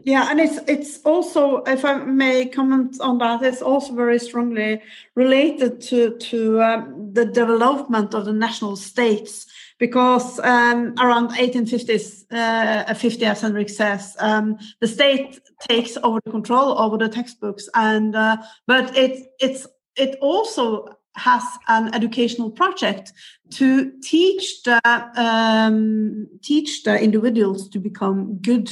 Yeah, 0.04 0.28
and 0.30 0.40
it's 0.40 0.60
it's 0.68 1.02
also, 1.04 1.64
if 1.64 1.84
I 1.86 1.96
may 1.96 2.46
comment 2.46 2.98
on 3.02 3.18
that, 3.18 3.42
it's 3.42 3.64
also 3.64 3.94
very 3.94 4.20
strongly 4.20 4.82
related 5.16 5.82
to 5.82 6.18
to 6.18 6.62
um, 6.62 7.14
the 7.14 7.26
development 7.26 8.14
of 8.14 8.26
the 8.26 8.34
national 8.34 8.76
states 8.76 9.48
because 9.80 10.40
um, 10.42 10.94
around 11.00 11.32
1850s, 11.32 12.26
uh, 12.32 12.94
50, 12.94 13.26
as 13.26 13.42
Henrik 13.42 13.70
says, 13.70 14.16
um, 14.20 14.60
the 14.80 14.88
state 14.88 15.40
takes 15.68 15.98
over 16.04 16.20
the 16.24 16.30
control 16.30 16.78
over 16.78 17.00
the 17.00 17.10
textbooks, 17.10 17.68
and 17.74 18.16
uh, 18.16 18.38
but 18.68 18.96
it 18.96 19.34
it's 19.40 19.66
it 19.96 20.16
also 20.22 20.96
has 21.16 21.44
an 21.68 21.94
educational 21.96 22.52
project 22.52 23.14
to 23.50 23.92
teach 24.02 24.62
the 24.64 24.80
um, 25.16 26.28
teach 26.44 26.84
the 26.84 27.02
individuals 27.02 27.68
to 27.70 27.80
become 27.80 28.38
good 28.38 28.72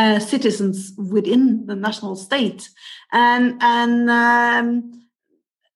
uh, 0.00 0.18
citizens 0.18 0.92
within 0.96 1.66
the 1.66 1.76
national 1.76 2.16
state, 2.16 2.70
and 3.12 3.56
and 3.60 4.10
um, 4.10 5.00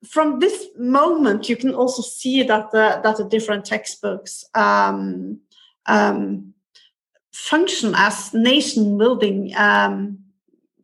from 0.04 0.38
this 0.38 0.68
moment, 0.78 1.48
you 1.48 1.56
can 1.56 1.74
also 1.74 2.02
see 2.02 2.42
that 2.42 2.70
the, 2.70 3.00
that 3.02 3.16
the 3.16 3.24
different 3.24 3.64
textbooks 3.64 4.44
um, 4.54 5.40
um, 5.86 6.54
function 7.32 7.94
as 7.96 8.32
nation 8.32 8.96
building 8.96 9.52
um, 9.56 10.18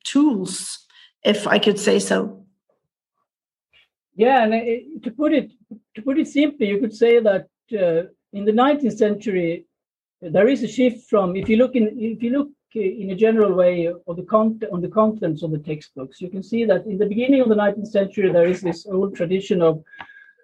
tools, 0.04 0.87
if 1.25 1.47
I 1.47 1.59
could 1.59 1.78
say 1.78 1.99
so. 1.99 2.44
Yeah, 4.14 4.44
and 4.44 4.52
it, 4.54 5.02
to 5.04 5.11
put 5.11 5.32
it 5.32 5.50
to 5.94 6.02
put 6.02 6.18
it 6.18 6.28
simply, 6.28 6.68
you 6.68 6.78
could 6.78 6.94
say 6.94 7.20
that 7.20 7.49
uh, 7.73 8.11
in 8.32 8.44
the 8.44 8.52
19th 8.52 8.99
century 8.99 9.64
there 10.20 10.49
is 10.49 10.62
a 10.62 10.68
shift 10.68 11.09
from 11.09 11.37
if 11.37 11.49
you 11.49 11.56
look 11.56 11.75
in 11.75 11.87
if 11.99 12.23
you 12.23 12.30
look 12.30 12.49
in 12.75 13.11
a 13.11 13.15
general 13.15 13.55
way 13.55 13.87
of 13.87 14.17
the 14.17 14.23
content 14.23 14.71
on 14.73 14.81
the 14.81 14.89
contents 14.89 15.43
of 15.43 15.50
the 15.50 15.59
textbooks. 15.59 16.21
You 16.21 16.31
can 16.31 16.43
see 16.43 16.65
that 16.65 16.87
in 16.87 16.99
the 16.99 17.07
beginning 17.07 17.41
of 17.41 17.49
the 17.49 17.55
19th 17.55 17.89
century, 17.89 18.33
there 18.33 18.47
is 18.47 18.61
this 18.61 18.87
old 18.87 19.15
tradition 19.17 19.62
of 19.62 19.83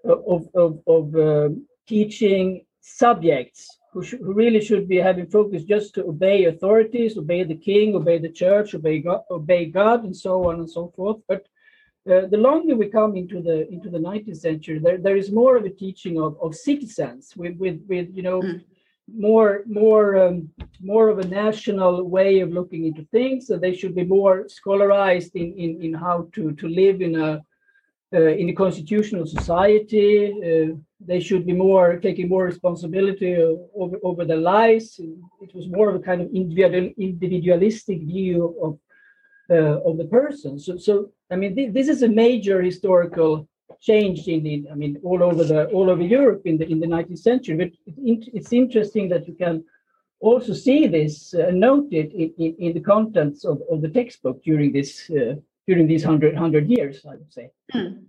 of 0.05 0.49
of, 0.55 0.81
of 0.87 1.17
uh, 1.17 1.49
teaching 1.87 2.65
subjects 2.81 3.79
who, 3.93 4.03
sh- 4.03 4.23
who 4.23 4.33
really 4.33 4.61
should 4.61 4.89
be 4.89 4.97
having 4.97 5.27
focus 5.27 5.65
just 5.65 5.95
to 5.95 6.05
obey 6.05 6.45
authorities, 6.45 7.17
obey 7.17 7.43
the 7.45 7.57
king, 7.57 7.95
obey 7.95 8.19
the 8.19 8.29
church, 8.29 8.75
obey 8.75 9.01
God, 9.01 9.23
obey 9.31 9.67
God, 9.67 10.05
and 10.05 10.17
so 10.17 10.49
on 10.49 10.57
and 10.61 10.71
so 10.71 10.93
forth. 10.95 11.19
But 11.27 11.47
uh, 12.11 12.27
the 12.27 12.37
longer 12.37 12.77
we 12.77 12.89
come 12.89 13.17
into 13.17 13.43
the 13.43 13.69
into 13.69 13.91
the 13.91 13.99
19th 13.99 14.37
century, 14.37 14.79
there, 14.79 14.99
there 14.99 15.17
is 15.17 15.33
more 15.33 15.57
of 15.57 15.65
a 15.65 15.71
teaching 15.71 16.21
of, 16.21 16.37
of 16.41 16.55
citizens 16.55 17.35
with 17.37 17.57
with 17.57 17.81
with 17.89 18.09
you 18.15 18.23
know. 18.23 18.43
Mm 18.43 18.63
more 19.09 19.63
more 19.67 20.17
um, 20.17 20.49
more 20.81 21.09
of 21.09 21.19
a 21.19 21.29
national 21.29 22.09
way 22.09 22.41
of 22.41 22.51
looking 22.51 22.87
into 22.87 23.05
things. 23.13 23.47
So 23.47 23.57
they 23.57 23.75
should 23.75 23.95
be 23.95 24.05
more 24.05 24.47
scholarized 24.49 25.35
in 25.35 25.53
in, 25.55 25.83
in 25.83 25.95
how 25.95 26.29
to 26.33 26.53
to 26.53 26.69
live 26.69 27.01
in 27.01 27.15
a 27.17 27.43
uh, 28.15 28.21
in 28.21 28.49
a 28.49 28.53
constitutional 28.53 29.27
society. 29.27 30.33
Uh, 30.33 30.77
they 31.01 31.21
should 31.21 31.45
be 31.45 31.53
more 31.53 31.99
taking 31.99 32.29
more 32.29 32.45
responsibility 32.45 33.37
over 33.75 33.97
over 34.03 34.25
their 34.25 34.45
lives. 34.57 35.01
It 35.41 35.55
was 35.55 35.69
more 35.69 35.89
of 35.89 35.97
a 35.97 36.05
kind 36.09 36.23
of 36.23 36.29
individual 36.33 36.91
individualistic 36.99 38.01
view 38.03 38.57
of 38.63 38.79
uh, 39.51 39.81
of 39.89 39.99
the 39.99 40.07
person. 40.07 40.59
So 40.59 40.77
so 40.77 41.11
I 41.31 41.37
mean 41.37 41.55
th- 41.55 41.73
this 41.73 41.89
is 41.89 42.03
a 42.03 42.09
major 42.09 42.63
historical 42.63 43.49
changed 43.81 44.29
in 44.29 44.43
the, 44.43 44.69
I 44.71 44.75
mean, 44.75 44.99
all 45.03 45.23
over 45.23 45.45
the 45.45 45.67
all 45.67 45.91
over 45.91 46.03
Europe 46.03 46.43
in 46.45 46.59
the 46.59 46.67
in 46.69 46.81
the 46.81 46.87
19th 46.87 47.19
century. 47.19 47.57
But 47.57 47.73
it, 47.97 48.29
it's 48.33 48.53
interesting 48.53 49.09
that 49.11 49.27
you 49.29 49.35
can 49.35 49.65
also 50.21 50.53
see 50.53 50.87
this 50.87 51.35
uh, 51.35 51.51
noted 51.53 52.13
in, 52.13 52.33
in, 52.39 52.57
in, 52.59 52.73
the 52.73 52.81
contents 52.81 53.45
of, 53.45 53.61
of 53.71 53.83
the 53.83 53.89
textbook 53.89 54.43
during 54.43 54.73
this 54.73 55.11
uh, 55.11 55.35
during 55.67 55.87
these 55.87 56.05
hundred 56.05 56.37
hundred 56.37 56.69
years, 56.69 57.05
I 57.05 57.17
would 57.17 57.33
say. 57.33 57.51
Hmm. 57.73 58.05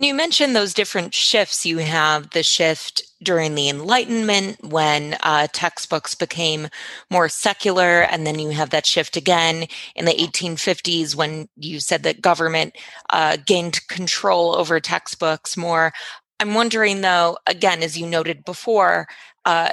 You 0.00 0.14
mentioned 0.14 0.54
those 0.54 0.74
different 0.74 1.12
shifts. 1.12 1.66
You 1.66 1.78
have 1.78 2.30
the 2.30 2.44
shift 2.44 3.02
during 3.20 3.56
the 3.56 3.68
Enlightenment 3.68 4.62
when 4.62 5.16
uh, 5.24 5.48
textbooks 5.52 6.14
became 6.14 6.68
more 7.10 7.28
secular, 7.28 8.02
and 8.02 8.24
then 8.24 8.38
you 8.38 8.50
have 8.50 8.70
that 8.70 8.86
shift 8.86 9.16
again 9.16 9.66
in 9.96 10.04
the 10.04 10.12
1850s 10.12 11.16
when 11.16 11.48
you 11.56 11.80
said 11.80 12.04
that 12.04 12.22
government 12.22 12.76
uh, 13.10 13.38
gained 13.44 13.80
control 13.88 14.54
over 14.54 14.78
textbooks 14.78 15.56
more. 15.56 15.92
I'm 16.38 16.54
wondering, 16.54 17.00
though, 17.00 17.36
again, 17.48 17.82
as 17.82 17.98
you 17.98 18.06
noted 18.06 18.44
before, 18.44 19.08
uh, 19.44 19.70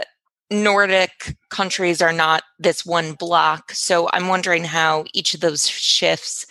Nordic 0.50 1.36
countries 1.50 2.01
are 2.01 2.13
not 2.13 2.41
this 2.58 2.84
one 2.84 3.13
block. 3.13 3.72
So 3.74 4.10
I'm 4.12 4.27
wondering 4.27 4.63
how 4.63 5.05
each 5.13 5.36
of 5.36 5.41
those 5.41 5.67
shifts 5.67 6.48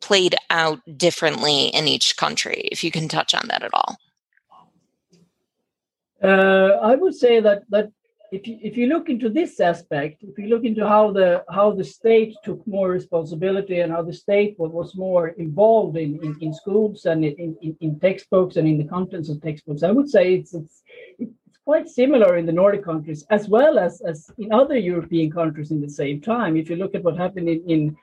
played 0.00 0.36
out 0.50 0.80
differently 0.96 1.66
in 1.68 1.88
each 1.88 2.16
country, 2.16 2.68
if 2.72 2.82
you 2.84 2.90
can 2.90 3.08
touch 3.08 3.34
on 3.34 3.48
that 3.48 3.62
at 3.62 3.70
all. 3.72 3.96
Uh, 6.22 6.78
I 6.82 6.96
would 6.96 7.14
say 7.14 7.40
that 7.40 7.62
that 7.70 7.92
if 8.30 8.46
you, 8.46 8.58
if 8.62 8.76
you 8.76 8.88
look 8.88 9.08
into 9.08 9.30
this 9.30 9.58
aspect, 9.60 10.22
if 10.22 10.38
you 10.38 10.48
look 10.48 10.64
into 10.64 10.86
how 10.86 11.12
the 11.12 11.44
how 11.50 11.72
the 11.72 11.84
state 11.84 12.34
took 12.44 12.66
more 12.66 12.90
responsibility 12.90 13.80
and 13.80 13.92
how 13.92 14.02
the 14.02 14.12
state 14.12 14.54
was, 14.58 14.94
more 14.96 15.28
involved 15.28 15.96
in, 15.96 16.18
in, 16.22 16.36
in 16.40 16.52
schools 16.52 17.06
and 17.06 17.24
in, 17.24 17.56
in, 17.62 17.76
in, 17.80 17.98
textbooks 18.00 18.56
and 18.56 18.68
in 18.68 18.78
the 18.78 18.84
contents 18.84 19.28
of 19.28 19.40
textbooks, 19.40 19.82
I 19.82 19.92
would 19.92 20.10
say 20.10 20.34
it's 20.34 20.54
it's 20.54 20.82
it's 21.18 21.32
quite 21.64 21.88
similar 21.88 22.36
in 22.36 22.46
the 22.46 22.52
Nordic 22.52 22.84
countries 22.84 23.24
as 23.30 23.48
well 23.48 23.78
as 23.78 24.02
as 24.02 24.30
in 24.38 24.52
other 24.52 24.76
European 24.76 25.30
countries 25.30 25.70
in 25.70 25.80
the 25.80 25.90
same 25.90 26.20
time. 26.20 26.56
If 26.56 26.68
you 26.68 26.76
look 26.76 26.94
at 26.94 27.04
what 27.04 27.16
happened 27.16 27.48
in, 27.48 27.62
in 27.70 27.96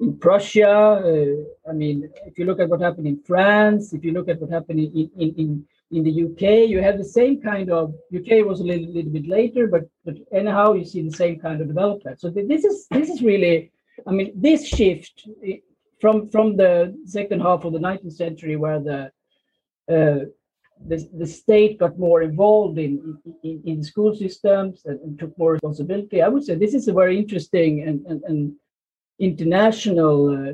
in 0.00 0.18
Prussia. 0.18 0.68
Uh, 0.68 1.70
I 1.70 1.72
mean, 1.72 2.10
if 2.26 2.38
you 2.38 2.44
look 2.44 2.60
at 2.60 2.68
what 2.68 2.80
happened 2.80 3.06
in 3.06 3.22
France, 3.22 3.92
if 3.92 4.04
you 4.04 4.12
look 4.12 4.28
at 4.28 4.40
what 4.40 4.50
happened 4.50 4.80
in, 4.80 5.10
in, 5.18 5.34
in, 5.36 5.66
in 5.90 6.04
the 6.04 6.24
UK, 6.24 6.68
you 6.68 6.80
have 6.82 6.98
the 6.98 7.04
same 7.04 7.40
kind 7.40 7.70
of 7.70 7.94
UK 8.14 8.44
was 8.44 8.60
a 8.60 8.64
little, 8.64 8.92
little 8.92 9.12
bit 9.12 9.26
later, 9.26 9.66
but 9.68 9.88
but 10.04 10.16
anyhow, 10.32 10.72
you 10.74 10.84
see 10.84 11.02
the 11.02 11.16
same 11.16 11.38
kind 11.38 11.60
of 11.60 11.68
development. 11.68 12.20
So 12.20 12.30
this 12.30 12.64
is 12.64 12.86
this 12.90 13.08
is 13.08 13.22
really, 13.22 13.72
I 14.06 14.12
mean, 14.12 14.32
this 14.34 14.66
shift 14.66 15.28
from 16.00 16.28
from 16.28 16.56
the 16.56 16.96
second 17.04 17.40
half 17.40 17.64
of 17.64 17.72
the 17.72 17.78
19th 17.78 18.12
century, 18.12 18.56
where 18.56 18.80
the 18.80 19.10
uh, 19.88 20.26
the, 20.84 21.08
the 21.16 21.26
state 21.26 21.78
got 21.78 21.98
more 21.98 22.20
involved 22.20 22.78
in, 22.78 23.18
in, 23.42 23.62
in 23.64 23.82
school 23.82 24.14
systems 24.14 24.82
and, 24.84 25.00
and, 25.00 25.18
took 25.18 25.36
more 25.38 25.52
responsibility. 25.52 26.20
I 26.20 26.28
would 26.28 26.44
say 26.44 26.54
this 26.54 26.74
is 26.74 26.86
a 26.86 26.92
very 26.92 27.18
interesting 27.18 27.82
and, 27.82 28.04
and, 28.04 28.22
and 28.24 28.52
international 29.18 30.28
uh, 30.30 30.52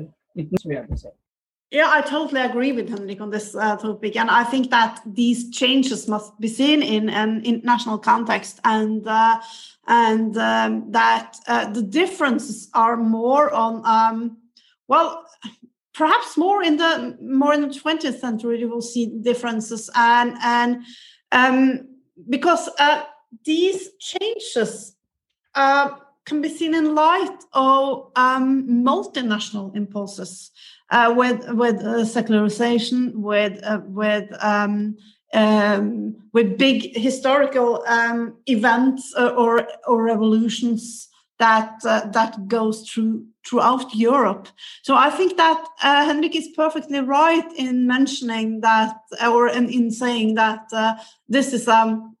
Yeah, 1.71 1.89
I 1.89 2.01
totally 2.01 2.41
agree 2.41 2.71
with 2.71 2.87
Henrik 2.87 3.19
on 3.19 3.31
this 3.31 3.55
uh, 3.55 3.75
topic, 3.77 4.15
and 4.15 4.29
I 4.29 4.43
think 4.43 4.69
that 4.69 5.01
these 5.07 5.49
changes 5.49 6.07
must 6.07 6.39
be 6.39 6.47
seen 6.47 6.83
in 6.83 7.09
an 7.09 7.41
international 7.43 7.97
context, 7.97 8.59
and 8.63 9.07
uh, 9.07 9.41
and 9.87 10.37
um, 10.37 10.91
that 10.91 11.35
uh, 11.47 11.71
the 11.71 11.81
differences 11.81 12.69
are 12.75 12.95
more 12.95 13.51
on 13.51 13.83
um, 13.85 14.37
well, 14.87 15.25
perhaps 15.95 16.37
more 16.37 16.61
in 16.61 16.77
the 16.77 17.17
more 17.19 17.55
in 17.55 17.61
the 17.61 17.73
twentieth 17.73 18.19
century 18.19 18.59
you 18.59 18.69
will 18.69 18.83
see 18.83 19.07
differences, 19.07 19.89
and 19.95 20.37
and 20.43 20.83
um, 21.31 21.87
because 22.29 22.69
uh, 22.77 23.01
these 23.45 23.89
changes 23.99 24.95
uh, 25.55 25.89
can 26.25 26.41
be 26.41 26.49
seen 26.49 26.73
in 26.73 26.95
light 26.95 27.43
of 27.53 28.11
um, 28.15 28.67
multinational 28.67 29.75
impulses 29.75 30.51
uh, 30.89 31.13
with 31.15 31.49
with 31.51 31.81
uh, 31.81 32.05
secularization, 32.05 33.21
with 33.21 33.61
uh, 33.63 33.81
with 33.85 34.29
um, 34.43 34.95
um, 35.33 36.15
with 36.33 36.57
big 36.57 36.95
historical 36.95 37.83
um, 37.87 38.35
events 38.45 39.13
uh, 39.17 39.29
or 39.29 39.67
or 39.87 40.03
revolutions 40.03 41.09
that 41.39 41.73
uh, 41.83 42.05
that 42.11 42.47
goes 42.47 42.89
through 42.89 43.25
throughout 43.45 43.93
Europe. 43.93 44.47
So 44.83 44.95
I 44.95 45.09
think 45.09 45.35
that 45.37 45.65
uh, 45.81 46.05
Henrik 46.05 46.35
is 46.35 46.47
perfectly 46.55 46.99
right 46.99 47.51
in 47.57 47.85
mentioning 47.85 48.61
that, 48.61 48.95
or 49.21 49.49
in, 49.49 49.67
in 49.69 49.91
saying 49.91 50.35
that 50.35 50.69
this 51.27 51.53
is 51.53 51.67
um 51.67 52.15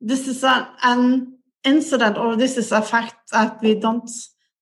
this 0.00 0.28
is 0.28 0.44
an, 0.44 0.66
an 0.82 1.39
incident 1.64 2.16
or 2.16 2.36
this 2.36 2.56
is 2.56 2.72
a 2.72 2.82
fact 2.82 3.14
that 3.32 3.60
we 3.62 3.74
don't 3.74 4.08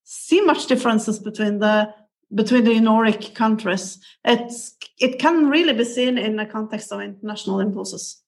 see 0.04 0.40
much 0.40 0.66
differences 0.66 1.18
between 1.18 1.58
the 1.58 1.94
between 2.34 2.64
the 2.64 2.78
Nordic 2.80 3.34
countries. 3.34 3.98
It's 4.24 4.76
it 4.98 5.18
can 5.18 5.48
really 5.48 5.72
be 5.72 5.84
seen 5.84 6.18
in 6.18 6.36
the 6.36 6.46
context 6.46 6.92
of 6.92 7.00
international 7.00 7.60
impulses. 7.60 8.22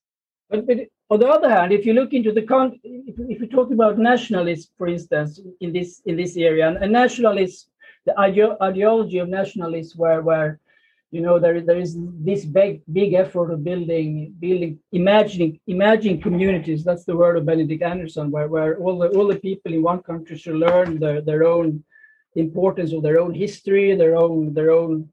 But, 0.48 0.66
but 0.66 0.78
on 1.10 1.20
the 1.20 1.28
other 1.28 1.50
hand, 1.50 1.72
if 1.72 1.84
you 1.84 1.92
look 1.92 2.12
into 2.12 2.32
the 2.32 2.42
con, 2.42 2.78
if, 2.84 3.14
if 3.18 3.40
you 3.40 3.46
talk 3.48 3.72
about 3.72 3.98
nationalists, 3.98 4.70
for 4.78 4.86
instance, 4.86 5.40
in 5.60 5.72
this 5.72 6.00
in 6.06 6.16
this 6.16 6.36
area, 6.36 6.68
and, 6.68 6.76
and 6.78 6.92
nationalism, 6.92 7.68
the 8.06 8.18
ideology 8.18 9.18
of 9.18 9.28
nationalists, 9.28 9.96
where 9.96 10.22
where 10.22 10.59
you 11.10 11.20
know 11.20 11.38
there, 11.38 11.60
there 11.60 11.78
is 11.78 11.96
this 11.98 12.44
big 12.44 12.82
big 12.92 13.14
effort 13.14 13.50
of 13.50 13.64
building 13.64 14.34
building 14.38 14.78
imagining 14.92 15.58
imagining 15.66 16.20
communities. 16.20 16.84
That's 16.84 17.04
the 17.04 17.16
word 17.16 17.36
of 17.36 17.46
benedict 17.46 17.82
anderson 17.82 18.30
where, 18.30 18.48
where 18.48 18.78
all 18.78 18.98
the 18.98 19.08
all 19.08 19.26
the 19.26 19.40
people 19.40 19.72
in 19.72 19.82
one 19.82 20.02
country 20.02 20.38
should 20.38 20.56
learn 20.56 20.98
their, 20.98 21.20
their 21.20 21.44
own 21.44 21.84
importance 22.36 22.92
of 22.92 23.02
their 23.02 23.18
own 23.20 23.34
history 23.34 23.96
their 23.96 24.16
own 24.16 24.54
their 24.54 24.70
own 24.70 25.08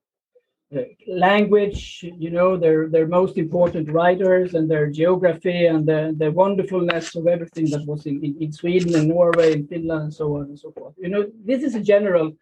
uh, 0.76 0.82
language 1.08 2.06
you 2.18 2.30
know 2.30 2.58
their 2.58 2.90
their 2.90 3.08
most 3.08 3.38
important 3.38 3.90
writers 3.90 4.54
and 4.54 4.70
their 4.70 4.88
geography 4.88 5.66
and 5.66 5.88
the, 5.88 6.14
the 6.18 6.30
wonderfulness 6.32 7.16
of 7.16 7.26
everything 7.26 7.68
that 7.72 7.86
was 7.88 8.06
in, 8.06 8.24
in, 8.24 8.36
in 8.40 8.52
sweden 8.52 8.94
and 8.96 9.08
norway 9.08 9.54
and 9.54 9.68
finland 9.68 10.04
and 10.04 10.14
so 10.14 10.36
on 10.38 10.44
and 10.44 10.60
so 10.60 10.72
forth. 10.72 10.94
You 10.98 11.10
know 11.10 11.26
this 11.44 11.64
is 11.64 11.74
a 11.74 11.82
general 11.82 12.34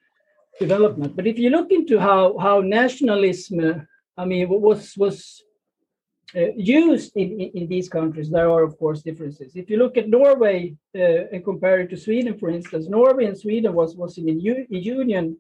development. 0.59 1.15
But 1.15 1.27
if 1.27 1.38
you 1.38 1.50
look 1.50 1.71
into 1.71 2.00
how 2.00 2.38
how 2.38 2.62
nationalism, 2.62 3.59
uh, 3.59 3.74
I 4.17 4.25
mean, 4.25 4.47
was 4.50 4.95
was 4.97 5.43
uh, 6.35 6.51
used 6.55 7.15
in, 7.15 7.39
in, 7.39 7.50
in, 7.53 7.67
these 7.67 7.88
countries, 7.88 8.29
there 8.29 8.50
are 8.50 8.63
of 8.63 8.77
course 8.77 9.01
differences. 9.01 9.55
If 9.55 9.69
you 9.69 9.77
look 9.77 9.97
at 9.97 10.09
Norway 10.09 10.75
uh, 10.97 11.21
and 11.31 11.43
compare 11.43 11.79
it 11.81 11.89
to 11.91 11.97
Sweden, 11.97 12.38
for 12.38 12.50
instance, 12.50 12.88
Norway 12.88 13.25
and 13.25 13.38
Sweden 13.38 13.74
was 13.74 13.95
was 13.95 14.17
in 14.17 14.29
a, 14.29 14.33
u- 14.33 14.67
a 14.71 14.77
union 14.77 15.38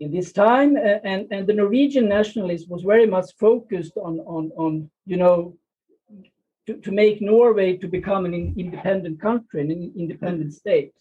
in 0.00 0.10
this 0.12 0.32
time, 0.32 0.76
uh, 0.76 0.98
and 1.04 1.26
and 1.30 1.46
the 1.46 1.54
Norwegian 1.54 2.08
nationalism 2.08 2.68
was 2.70 2.82
very 2.82 3.06
much 3.06 3.28
focused 3.38 3.96
on 3.96 4.20
on 4.20 4.50
on 4.56 4.90
you 5.06 5.16
know. 5.16 5.56
To, 6.66 6.76
to 6.76 6.92
make 6.92 7.22
Norway 7.22 7.78
to 7.78 7.88
become 7.88 8.26
an 8.26 8.34
independent 8.34 9.18
country, 9.18 9.62
an 9.62 9.92
independent 9.96 10.52
state, 10.52 10.92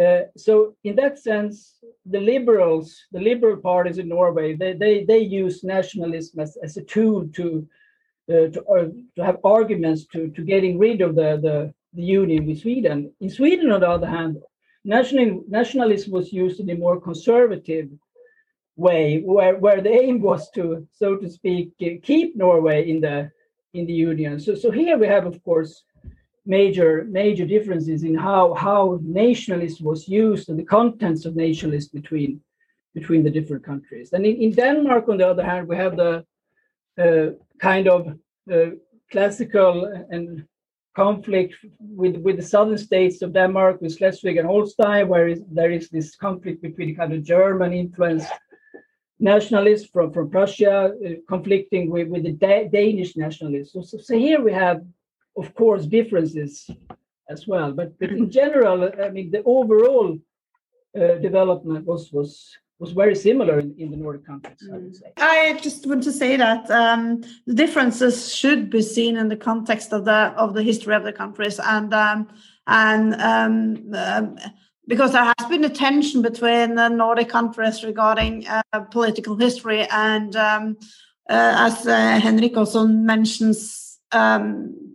uh, 0.00 0.22
so 0.36 0.76
in 0.82 0.96
that 0.96 1.18
sense, 1.18 1.74
the 2.06 2.20
liberals, 2.20 3.00
the 3.12 3.20
liberal 3.20 3.56
parties 3.56 3.98
in 3.98 4.08
Norway, 4.08 4.54
they 4.54 4.72
they, 4.74 5.04
they 5.04 5.18
use 5.18 5.64
nationalism 5.64 6.40
as, 6.40 6.56
as 6.62 6.76
a 6.76 6.82
tool 6.82 7.28
to 7.28 7.66
uh, 8.28 8.48
to, 8.48 8.64
uh, 8.74 8.88
to 9.16 9.24
have 9.24 9.38
arguments 9.44 10.06
to, 10.06 10.28
to 10.30 10.42
getting 10.42 10.78
rid 10.78 11.02
of 11.02 11.14
the, 11.14 11.38
the, 11.42 11.74
the 11.92 12.02
union 12.02 12.46
with 12.46 12.60
Sweden. 12.60 13.12
In 13.20 13.28
Sweden, 13.28 13.70
on 13.70 13.80
the 13.80 13.88
other 13.88 14.06
hand, 14.06 14.38
national, 14.82 15.44
nationalism 15.46 16.10
was 16.10 16.32
used 16.32 16.58
in 16.58 16.70
a 16.70 16.74
more 16.74 16.98
conservative 16.98 17.90
way, 18.76 19.20
where, 19.20 19.56
where 19.56 19.82
the 19.82 19.90
aim 19.90 20.22
was 20.22 20.50
to, 20.52 20.88
so 20.90 21.16
to 21.16 21.28
speak, 21.28 21.72
keep 22.02 22.34
Norway 22.34 22.88
in 22.88 23.00
the 23.00 23.30
in 23.74 23.86
the 23.86 23.92
union. 23.92 24.40
So 24.40 24.54
so 24.54 24.70
here 24.70 24.96
we 24.96 25.06
have, 25.06 25.26
of 25.26 25.42
course, 25.44 25.82
major 26.46 27.06
major 27.10 27.46
differences 27.46 28.02
in 28.02 28.14
how 28.14 28.54
how 28.54 28.98
nationalism 29.02 29.86
was 29.86 30.08
used 30.08 30.48
and 30.48 30.58
the 30.58 30.64
contents 30.64 31.24
of 31.24 31.36
nationalism 31.36 31.90
between 31.94 32.40
between 32.94 33.22
the 33.24 33.30
different 33.30 33.64
countries. 33.64 34.12
And 34.12 34.24
in, 34.24 34.36
in 34.36 34.52
Denmark, 34.52 35.08
on 35.08 35.18
the 35.18 35.28
other 35.28 35.42
hand, 35.42 35.66
we 35.66 35.76
have 35.76 35.96
the 35.96 36.24
uh, 37.04 37.30
kind 37.58 37.88
of 37.88 38.00
uh, 38.52 38.70
classical 39.10 39.84
and 40.10 40.44
conflict 40.94 41.54
with 41.80 42.16
with 42.18 42.36
the 42.36 42.42
southern 42.42 42.78
states 42.78 43.22
of 43.22 43.32
Denmark, 43.32 43.80
with 43.80 43.96
Schleswig 43.96 44.38
and 44.38 44.46
Holstein, 44.46 45.08
where 45.08 45.28
is, 45.28 45.42
there 45.50 45.72
is 45.72 45.88
this 45.88 46.14
conflict 46.14 46.62
between 46.62 46.94
kind 46.94 47.12
of 47.12 47.24
German 47.24 47.72
influence 47.72 48.26
nationalists 49.18 49.88
from, 49.92 50.12
from 50.12 50.30
Prussia 50.30 50.92
uh, 50.92 51.08
conflicting 51.28 51.90
with, 51.90 52.08
with 52.08 52.24
the 52.24 52.32
da- 52.32 52.68
Danish 52.68 53.16
nationalists. 53.16 53.72
So, 53.72 53.82
so, 53.82 53.98
so 53.98 54.18
here 54.18 54.40
we 54.42 54.52
have 54.52 54.82
of 55.36 55.54
course, 55.54 55.86
differences 55.86 56.70
as 57.28 57.46
well. 57.46 57.72
But, 57.72 57.98
but 57.98 58.10
in 58.10 58.30
general, 58.30 58.90
I 59.02 59.10
mean, 59.10 59.30
the 59.30 59.42
overall 59.44 60.18
uh, 60.96 61.14
development 61.16 61.86
was 61.86 62.12
was 62.12 62.56
was 62.78 62.92
very 62.92 63.14
similar 63.14 63.60
in, 63.60 63.74
in 63.78 63.90
the 63.90 63.96
Nordic 63.96 64.26
countries. 64.26 64.68
I 64.72 64.76
would 64.76 64.96
say. 64.96 65.12
I 65.16 65.58
just 65.62 65.86
want 65.86 66.02
to 66.04 66.12
say 66.12 66.36
that 66.36 66.70
um, 66.70 67.22
the 67.46 67.54
differences 67.54 68.34
should 68.34 68.68
be 68.70 68.82
seen 68.82 69.16
in 69.16 69.28
the 69.28 69.36
context 69.36 69.92
of 69.92 70.04
the 70.04 70.32
of 70.36 70.54
the 70.54 70.62
history 70.62 70.94
of 70.94 71.04
the 71.04 71.12
countries 71.12 71.60
and 71.60 71.92
um, 71.94 72.28
and 72.66 73.14
um, 73.14 73.94
um 73.94 74.36
because 74.86 75.12
there 75.12 75.24
has 75.24 75.48
been 75.48 75.64
a 75.64 75.70
tension 75.70 76.20
between 76.20 76.74
the 76.74 76.88
Nordic 76.88 77.30
countries 77.30 77.82
regarding 77.82 78.46
uh, 78.46 78.80
political 78.90 79.34
history 79.34 79.86
and 79.90 80.36
um, 80.36 80.76
uh, 81.30 81.54
as 81.66 81.86
uh, 81.86 82.20
Henrik 82.20 82.56
also 82.56 82.86
mentions 82.86 83.98
um, 84.12 84.93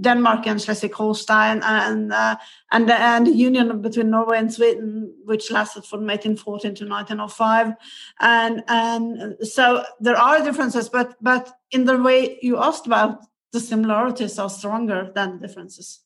Denmark 0.00 0.46
and 0.46 0.60
Schleswig-Holstein, 0.60 1.62
and 1.62 2.12
uh, 2.12 2.36
and 2.70 2.88
the, 2.88 2.94
and 2.94 3.26
the 3.26 3.32
union 3.32 3.80
between 3.80 4.10
Norway 4.10 4.38
and 4.38 4.52
Sweden, 4.52 5.12
which 5.24 5.50
lasted 5.50 5.84
from 5.84 6.06
1814 6.06 6.74
to 6.76 6.88
1905, 6.88 7.74
and 8.20 8.62
and 8.68 9.36
so 9.42 9.84
there 10.00 10.16
are 10.16 10.42
differences, 10.42 10.88
but 10.88 11.16
but 11.20 11.52
in 11.70 11.84
the 11.84 11.96
way 11.96 12.38
you 12.42 12.58
asked 12.58 12.86
about, 12.86 13.24
the 13.52 13.60
similarities 13.60 14.38
are 14.38 14.50
stronger 14.50 15.10
than 15.14 15.32
the 15.32 15.46
differences. 15.46 16.00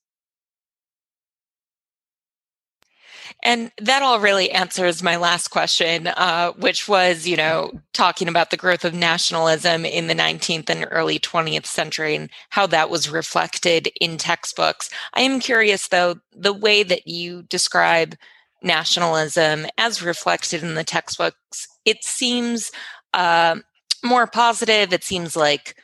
And 3.45 3.71
that 3.79 4.03
all 4.03 4.21
really 4.21 4.51
answers 4.51 5.03
my 5.03 5.17
last 5.17 5.49
question, 5.49 6.07
uh, 6.07 6.53
which 6.53 6.89
was, 6.89 7.27
you 7.27 7.37
know, 7.37 7.73
talking 7.93 8.27
about 8.27 8.51
the 8.51 8.57
growth 8.57 8.87
of 8.87 8.95
nationalism 8.95 9.85
in 9.85 10.07
the 10.07 10.15
19th 10.15 10.71
and 10.71 10.89
early 10.91 11.19
20th 11.19 11.67
century 11.67 12.17
and 12.17 12.31
how 12.49 12.67
that 12.69 12.89
was 12.89 13.11
reflected 13.11 13.91
in 14.01 14.17
textbooks. 14.17 14.89
I 15.13 15.21
am 15.21 15.41
curious, 15.41 15.89
though, 15.89 16.17
the 16.33 16.55
way 16.55 16.83
that 16.85 17.07
you 17.07 17.43
describe 17.43 18.17
nationalism 18.63 19.67
as 19.77 20.03
reflected 20.03 20.63
in 20.63 20.75
the 20.75 20.85
textbooks, 20.85 21.69
it 21.85 22.03
seems 22.03 22.73
uh, 23.13 23.57
more 24.03 24.27
positive. 24.27 24.95
It 24.95 25.05
seems 25.05 25.37
like 25.37 25.77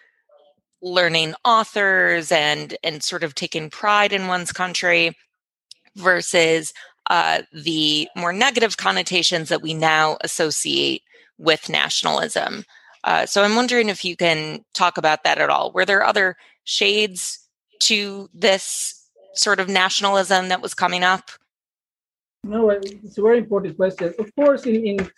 learning 0.82 1.34
authors 1.44 2.32
and 2.32 2.74
and 2.82 3.02
sort 3.02 3.22
of 3.22 3.34
taking 3.34 3.68
pride 3.68 4.14
in 4.14 4.28
one's 4.28 4.50
country 4.50 5.14
versus 5.94 6.72
uh, 7.10 7.42
the 7.52 8.08
more 8.16 8.32
negative 8.32 8.76
connotations 8.76 9.48
that 9.48 9.60
we 9.60 9.74
now 9.74 10.16
associate 10.22 11.02
with 11.38 11.68
nationalism. 11.68 12.64
Uh, 13.02 13.26
so 13.26 13.42
I'm 13.42 13.56
wondering 13.56 13.88
if 13.88 14.04
you 14.04 14.16
can 14.16 14.64
talk 14.74 14.96
about 14.96 15.24
that 15.24 15.38
at 15.38 15.50
all. 15.50 15.72
Were 15.72 15.84
there 15.84 16.04
other 16.04 16.36
shades 16.64 17.40
to 17.80 18.30
this 18.32 19.08
sort 19.34 19.58
of 19.58 19.68
nationalism 19.68 20.48
that 20.50 20.62
was 20.62 20.72
coming 20.72 21.02
up? 21.02 21.30
No, 22.44 22.70
it's 22.70 23.18
a 23.18 23.22
very 23.22 23.38
important 23.38 23.76
question. 23.76 24.14
Of 24.16 24.34
course, 24.36 24.64
in, 24.64 24.86
in 24.86 25.10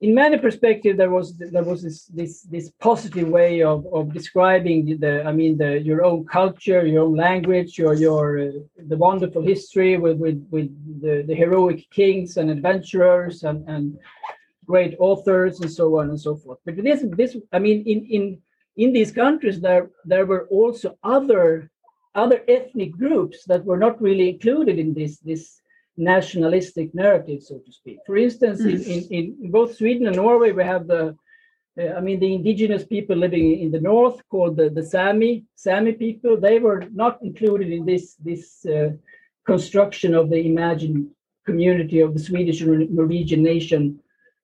in 0.00 0.14
many 0.14 0.38
perspectives 0.38 0.96
there 0.96 1.10
was 1.10 1.36
there 1.36 1.64
was 1.64 1.82
this 1.82 2.04
this 2.06 2.42
this 2.42 2.70
positive 2.78 3.28
way 3.28 3.62
of 3.62 3.84
of 3.92 4.12
describing 4.12 4.98
the 5.00 5.24
i 5.24 5.32
mean 5.32 5.56
the 5.58 5.80
your 5.80 6.04
own 6.04 6.24
culture 6.24 6.86
your 6.86 7.02
own 7.04 7.16
language 7.16 7.76
your 7.76 7.94
your 7.94 8.38
uh, 8.38 8.50
the 8.86 8.96
wonderful 8.96 9.42
history 9.42 9.96
with 9.96 10.18
with 10.18 10.38
with 10.50 10.68
the, 11.02 11.24
the 11.26 11.34
heroic 11.34 11.80
kings 11.90 12.36
and 12.36 12.48
adventurers 12.50 13.42
and 13.42 13.68
and 13.68 13.98
great 14.68 14.94
authors 14.98 15.60
and 15.60 15.72
so 15.72 15.98
on 15.98 16.10
and 16.10 16.20
so 16.20 16.36
forth. 16.36 16.58
But 16.64 16.76
this 16.76 17.04
this 17.20 17.36
i 17.52 17.58
mean 17.58 17.78
in 17.92 18.00
in 18.16 18.24
in 18.76 18.92
these 18.92 19.10
countries 19.10 19.60
there 19.60 19.90
there 20.04 20.26
were 20.26 20.46
also 20.58 20.96
other 21.02 21.70
other 22.14 22.40
ethnic 22.46 22.92
groups 22.92 23.38
that 23.46 23.64
were 23.64 23.78
not 23.78 24.00
really 24.00 24.28
included 24.34 24.78
in 24.78 24.94
this 24.94 25.18
this 25.30 25.60
nationalistic 25.98 26.94
narrative, 26.94 27.42
so 27.42 27.58
to 27.58 27.72
speak. 27.72 27.98
For 28.06 28.16
instance, 28.16 28.62
mm. 28.62 28.72
in, 28.72 29.02
in, 29.12 29.36
in, 29.42 29.50
both 29.50 29.76
Sweden 29.76 30.06
and 30.06 30.16
Norway, 30.16 30.52
we 30.52 30.62
have 30.62 30.86
the, 30.86 31.16
uh, 31.78 31.92
I 31.96 32.00
mean, 32.00 32.20
the 32.20 32.34
indigenous 32.34 32.84
people 32.84 33.16
living 33.16 33.60
in 33.60 33.70
the 33.70 33.80
north 33.80 34.22
called 34.30 34.56
the, 34.56 34.70
the 34.70 34.84
Sami, 34.84 35.44
Sami 35.56 35.92
people. 35.92 36.36
They 36.36 36.60
were 36.60 36.84
not 36.92 37.20
included 37.22 37.70
in 37.70 37.84
this, 37.84 38.14
this 38.14 38.64
uh, 38.64 38.90
construction 39.44 40.14
of 40.14 40.30
the 40.30 40.46
imagined 40.46 41.10
community 41.44 42.00
of 42.00 42.14
the 42.14 42.20
Swedish 42.20 42.60
and 42.60 42.90
Norwegian 42.90 43.42
nation 43.42 43.98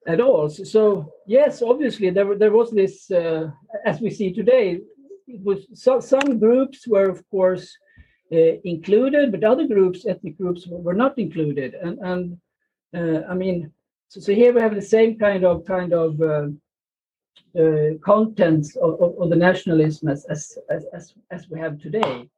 at 0.07 0.21
all. 0.21 0.49
So, 0.49 0.65
so 0.65 1.13
yes, 1.27 1.63
obviously 1.63 2.11
there, 2.11 2.37
there 2.37 2.53
was 2.53 2.71
this, 2.71 3.11
uh, 3.11 3.51
as 3.85 4.01
we 4.01 4.11
see 4.11 4.33
today, 4.33 4.81
it 5.27 5.41
was 5.43 5.67
so, 5.73 6.01
some 6.01 6.39
groups 6.39 6.87
were, 6.87 7.09
of 7.09 7.21
course, 7.31 7.77
uh, 8.33 8.59
included, 8.65 9.33
but 9.33 9.45
other 9.45 9.67
groups, 9.67 10.07
ethnic 10.07 10.39
groups, 10.39 10.67
were 10.67 10.95
not 10.95 11.19
included. 11.19 11.75
And, 11.75 11.99
and 11.99 12.39
uh, 12.97 13.27
I 13.29 13.35
mean, 13.35 13.71
so, 14.09 14.21
so, 14.21 14.35
here 14.35 14.53
we 14.53 14.61
have 14.61 14.75
the 14.75 14.83
same 14.83 15.19
kind 15.19 15.45
of 15.45 15.65
kind 15.65 15.93
of 15.93 16.21
uh, 16.21 16.49
uh 17.59 17.99
contents 18.01 18.77
of, 18.77 19.01
of, 19.01 19.19
of, 19.19 19.31
the 19.31 19.37
nationalism 19.37 20.09
as, 20.09 20.25
as 20.27 20.57
as 20.71 21.15
as 21.31 21.51
we 21.51 21.59
have 21.59 21.81
today. 21.81 22.29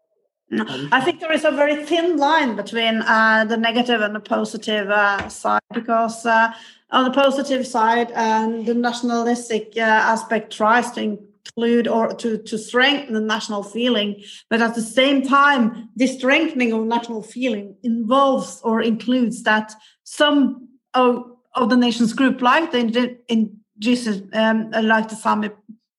I 0.51 1.01
think 1.05 1.21
there 1.21 1.33
is 1.33 1.45
a 1.45 1.51
very 1.51 1.85
thin 1.85 2.17
line 2.17 2.55
between 2.55 3.03
uh, 3.03 3.45
the 3.45 3.57
negative 3.57 4.01
and 4.01 4.15
the 4.15 4.21
positive 4.21 4.89
uh, 4.89 5.29
side 5.29 5.61
because 5.75 6.25
uh, 6.25 6.53
on 6.91 7.05
the 7.05 7.11
positive 7.11 7.67
side, 7.67 8.13
um, 8.13 8.65
the 8.65 8.75
nationalistic 8.75 9.73
uh, 9.77 9.81
aspect 9.81 10.53
tries 10.53 10.93
to 10.93 11.19
include 11.47 11.89
or 11.89 12.15
to, 12.15 12.39
to 12.39 12.59
strengthen 12.59 13.15
the 13.15 13.21
national 13.21 13.63
feeling, 13.63 14.23
but 14.51 14.63
at 14.63 14.75
the 14.75 14.83
same 14.83 15.23
time, 15.23 15.89
this 15.97 16.15
strengthening 16.15 16.73
of 16.73 16.85
national 16.85 17.23
feeling 17.23 17.77
involves 17.83 18.61
or 18.63 18.81
includes 18.83 19.43
that 19.43 19.73
some 20.05 20.69
of, 20.95 21.25
of 21.55 21.71
the 21.71 21.77
nation's 21.77 22.13
group, 22.13 22.41
like 22.43 22.73
the 22.73 23.19
indigenous, 23.29 24.23
um, 24.33 24.71
like 24.71 25.09
the 25.09 25.17
Sami 25.17 25.51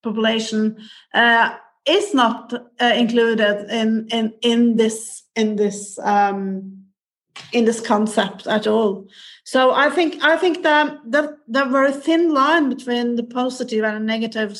population, 0.04 0.78
uh, 1.14 1.56
is 1.88 2.14
not 2.14 2.54
uh, 2.82 2.94
included 2.96 3.72
in 3.72 4.08
in 4.12 4.34
in 4.42 4.76
this 4.76 5.24
in 5.36 5.56
this 5.56 5.98
um, 6.00 6.84
in 7.54 7.66
this 7.66 7.80
concept 7.80 8.46
at 8.48 8.68
all. 8.68 9.08
So 9.46 9.72
I 9.72 9.90
think 9.90 10.22
I 10.22 10.36
think 10.38 10.64
that 10.64 10.98
the 11.06 11.38
the 11.48 11.66
very 11.66 11.94
thin 11.94 12.34
line 12.34 12.68
between 12.70 13.16
the 13.16 13.24
positive 13.24 13.86
and 13.86 13.96
the 13.96 14.06
negative 14.06 14.58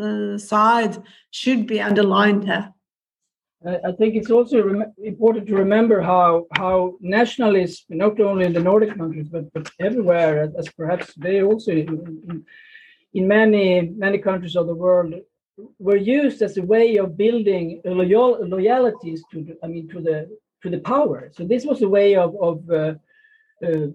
uh, 0.00 0.38
side 0.38 1.02
should 1.30 1.66
be 1.66 1.80
underlined 1.80 2.44
here. 2.44 2.72
I 3.66 3.92
think 3.92 4.14
it's 4.14 4.30
also 4.30 4.84
important 5.02 5.46
to 5.46 5.56
remember 5.56 6.02
how 6.02 6.46
how 6.58 6.98
nationalism, 7.00 7.96
not 7.96 8.20
only 8.20 8.44
in 8.44 8.52
the 8.52 8.60
Nordic 8.60 8.94
countries 8.98 9.28
but, 9.28 9.50
but 9.54 9.70
everywhere, 9.80 10.52
as 10.58 10.68
perhaps 10.68 11.14
they 11.14 11.42
also 11.42 11.72
in, 11.72 12.44
in 13.14 13.26
many 13.26 13.92
many 13.96 14.18
countries 14.18 14.56
of 14.56 14.66
the 14.66 14.74
world 14.74 15.14
were 15.78 15.96
used 15.96 16.42
as 16.42 16.56
a 16.58 16.62
way 16.62 16.96
of 16.96 17.16
building 17.16 17.80
loyal, 17.84 18.46
loyalties 18.46 19.22
to 19.30 19.44
the, 19.44 19.56
I 19.62 19.66
mean 19.68 19.88
to 19.88 20.00
the 20.00 20.28
to 20.62 20.68
the 20.68 20.80
power. 20.80 21.30
So 21.32 21.44
this 21.44 21.64
was 21.64 21.80
a 21.80 21.88
way 21.88 22.16
of 22.16 22.36
of 22.48 22.70
uh, 22.70 22.94
uh, 23.66 23.86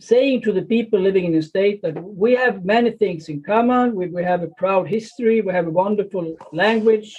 saying 0.00 0.42
to 0.42 0.52
the 0.52 0.62
people 0.62 0.98
living 0.98 1.26
in 1.26 1.32
the 1.32 1.42
state 1.42 1.82
that 1.82 2.02
we 2.02 2.32
have 2.34 2.64
many 2.64 2.90
things 2.90 3.28
in 3.28 3.42
common. 3.42 3.94
We, 3.94 4.06
we 4.08 4.24
have 4.24 4.42
a 4.42 4.48
proud 4.58 4.88
history. 4.88 5.40
We 5.42 5.52
have 5.52 5.66
a 5.66 5.70
wonderful 5.70 6.36
language. 6.52 7.14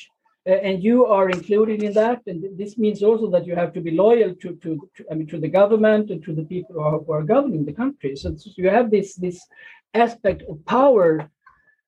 Uh, 0.47 0.53
and 0.53 0.83
you 0.83 1.05
are 1.05 1.29
included 1.29 1.83
in 1.83 1.93
that. 1.93 2.21
And 2.25 2.57
this 2.57 2.75
means 2.77 3.03
also 3.03 3.29
that 3.29 3.45
you 3.45 3.55
have 3.55 3.73
to 3.73 3.81
be 3.81 3.91
loyal 3.91 4.33
to, 4.41 4.55
to, 4.55 4.89
to 4.95 5.05
I 5.11 5.13
mean, 5.13 5.27
to 5.27 5.39
the 5.39 5.47
government 5.47 6.09
and 6.09 6.23
to 6.23 6.33
the 6.33 6.43
people 6.43 6.75
who 6.75 6.81
are, 6.81 6.99
who 6.99 7.11
are 7.11 7.23
governing 7.23 7.63
the 7.63 7.73
country. 7.73 8.15
So, 8.15 8.35
you 8.57 8.69
have 8.69 8.89
this 8.89 9.13
this 9.15 9.39
aspect 9.93 10.41
of 10.49 10.65
power 10.65 11.29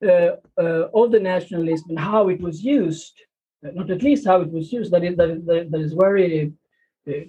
uh, 0.04 0.36
uh, 0.58 0.90
of 0.94 1.12
the 1.12 1.20
nationalism 1.20 1.92
and 1.92 2.00
how 2.00 2.28
it 2.28 2.42
was 2.42 2.62
used, 2.62 3.14
uh, 3.66 3.72
not 3.74 3.90
at 3.90 4.04
least 4.04 4.28
how 4.28 4.42
it 4.42 4.52
was 4.52 4.72
used, 4.72 4.92
that 4.92 5.04
is, 5.04 5.16
that 5.16 5.30
is, 5.30 5.46
that 5.46 5.82
is 5.82 5.94
very 5.94 6.54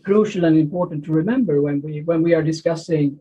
crucial 0.04 0.44
and 0.44 0.58
important 0.58 1.04
to 1.04 1.12
remember 1.12 1.62
when 1.62 1.80
we 1.82 2.02
when 2.02 2.22
we 2.22 2.34
are 2.34 2.42
discussing 2.42 3.20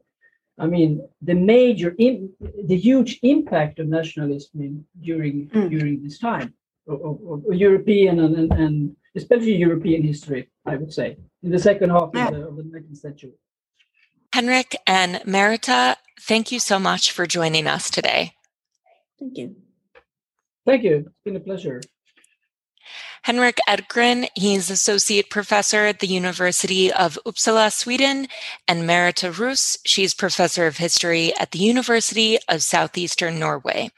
I 0.60 0.68
mean, 0.68 1.08
the 1.22 1.34
major, 1.34 1.96
in, 1.98 2.32
the 2.66 2.78
huge 2.78 3.20
impact 3.24 3.80
of 3.80 3.88
nationalism 3.88 4.62
in, 4.62 4.86
during 5.02 5.50
mm. 5.50 5.70
during 5.70 6.04
this 6.04 6.20
time 6.20 6.54
of, 6.88 7.02
of, 7.04 7.46
of 7.46 7.56
European 7.56 8.20
and, 8.20 8.36
and, 8.36 8.52
and, 8.54 8.96
especially 9.16 9.56
European 9.56 10.02
history, 10.02 10.50
I 10.66 10.76
would 10.76 10.92
say, 10.92 11.18
in 11.44 11.52
the 11.52 11.60
second 11.60 11.92
half 11.92 12.10
yeah. 12.14 12.28
of, 12.30 12.34
the, 12.34 12.48
of 12.48 12.56
the 12.58 12.64
19th 12.64 12.98
century. 12.98 13.34
Henrik 14.34 14.76
and 14.88 15.18
Merita, 15.26 15.98
thank 16.20 16.52
you 16.52 16.60
so 16.60 16.80
much 16.80 17.12
for 17.12 17.28
joining 17.28 17.68
us 17.68 17.92
today. 17.92 18.34
Thank 19.20 19.38
you. 19.38 19.56
Thank 20.66 20.84
you. 20.84 20.96
It's 21.06 21.24
been 21.24 21.36
a 21.36 21.40
pleasure. 21.40 21.82
Henrik 23.24 23.60
Edgren, 23.68 24.28
he's 24.36 24.70
associate 24.70 25.30
professor 25.30 25.86
at 25.86 26.00
the 26.00 26.08
University 26.08 26.92
of 26.92 27.18
Uppsala, 27.26 27.72
Sweden, 27.72 28.28
and 28.68 28.84
Merita 28.84 29.38
Roos, 29.38 29.78
she's 29.86 30.14
professor 30.14 30.68
of 30.68 30.78
history 30.78 31.34
at 31.38 31.52
the 31.52 31.60
University 31.60 32.38
of 32.50 32.62
Southeastern 32.62 33.40
Norway. 33.40 33.92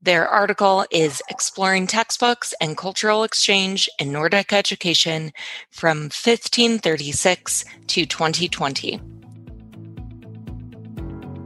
Their 0.00 0.28
article 0.28 0.84
is 0.90 1.22
Exploring 1.30 1.86
Textbooks 1.86 2.52
and 2.60 2.76
Cultural 2.76 3.24
Exchange 3.24 3.88
in 3.98 4.12
Nordic 4.12 4.52
Education 4.52 5.32
from 5.70 6.02
1536 6.02 7.64
to 7.86 8.04
2020. 8.04 9.00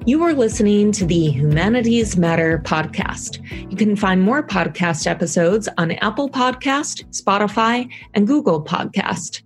You 0.08 0.22
are 0.22 0.32
listening 0.32 0.90
to 0.92 1.04
the 1.04 1.32
Humanities 1.32 2.16
Matter 2.16 2.62
podcast. 2.64 3.42
You 3.70 3.76
can 3.76 3.94
find 3.94 4.22
more 4.22 4.42
podcast 4.42 5.06
episodes 5.06 5.68
on 5.76 5.90
Apple 5.90 6.30
Podcast, 6.30 7.04
Spotify, 7.10 7.92
and 8.14 8.26
Google 8.26 8.64
Podcast. 8.64 9.42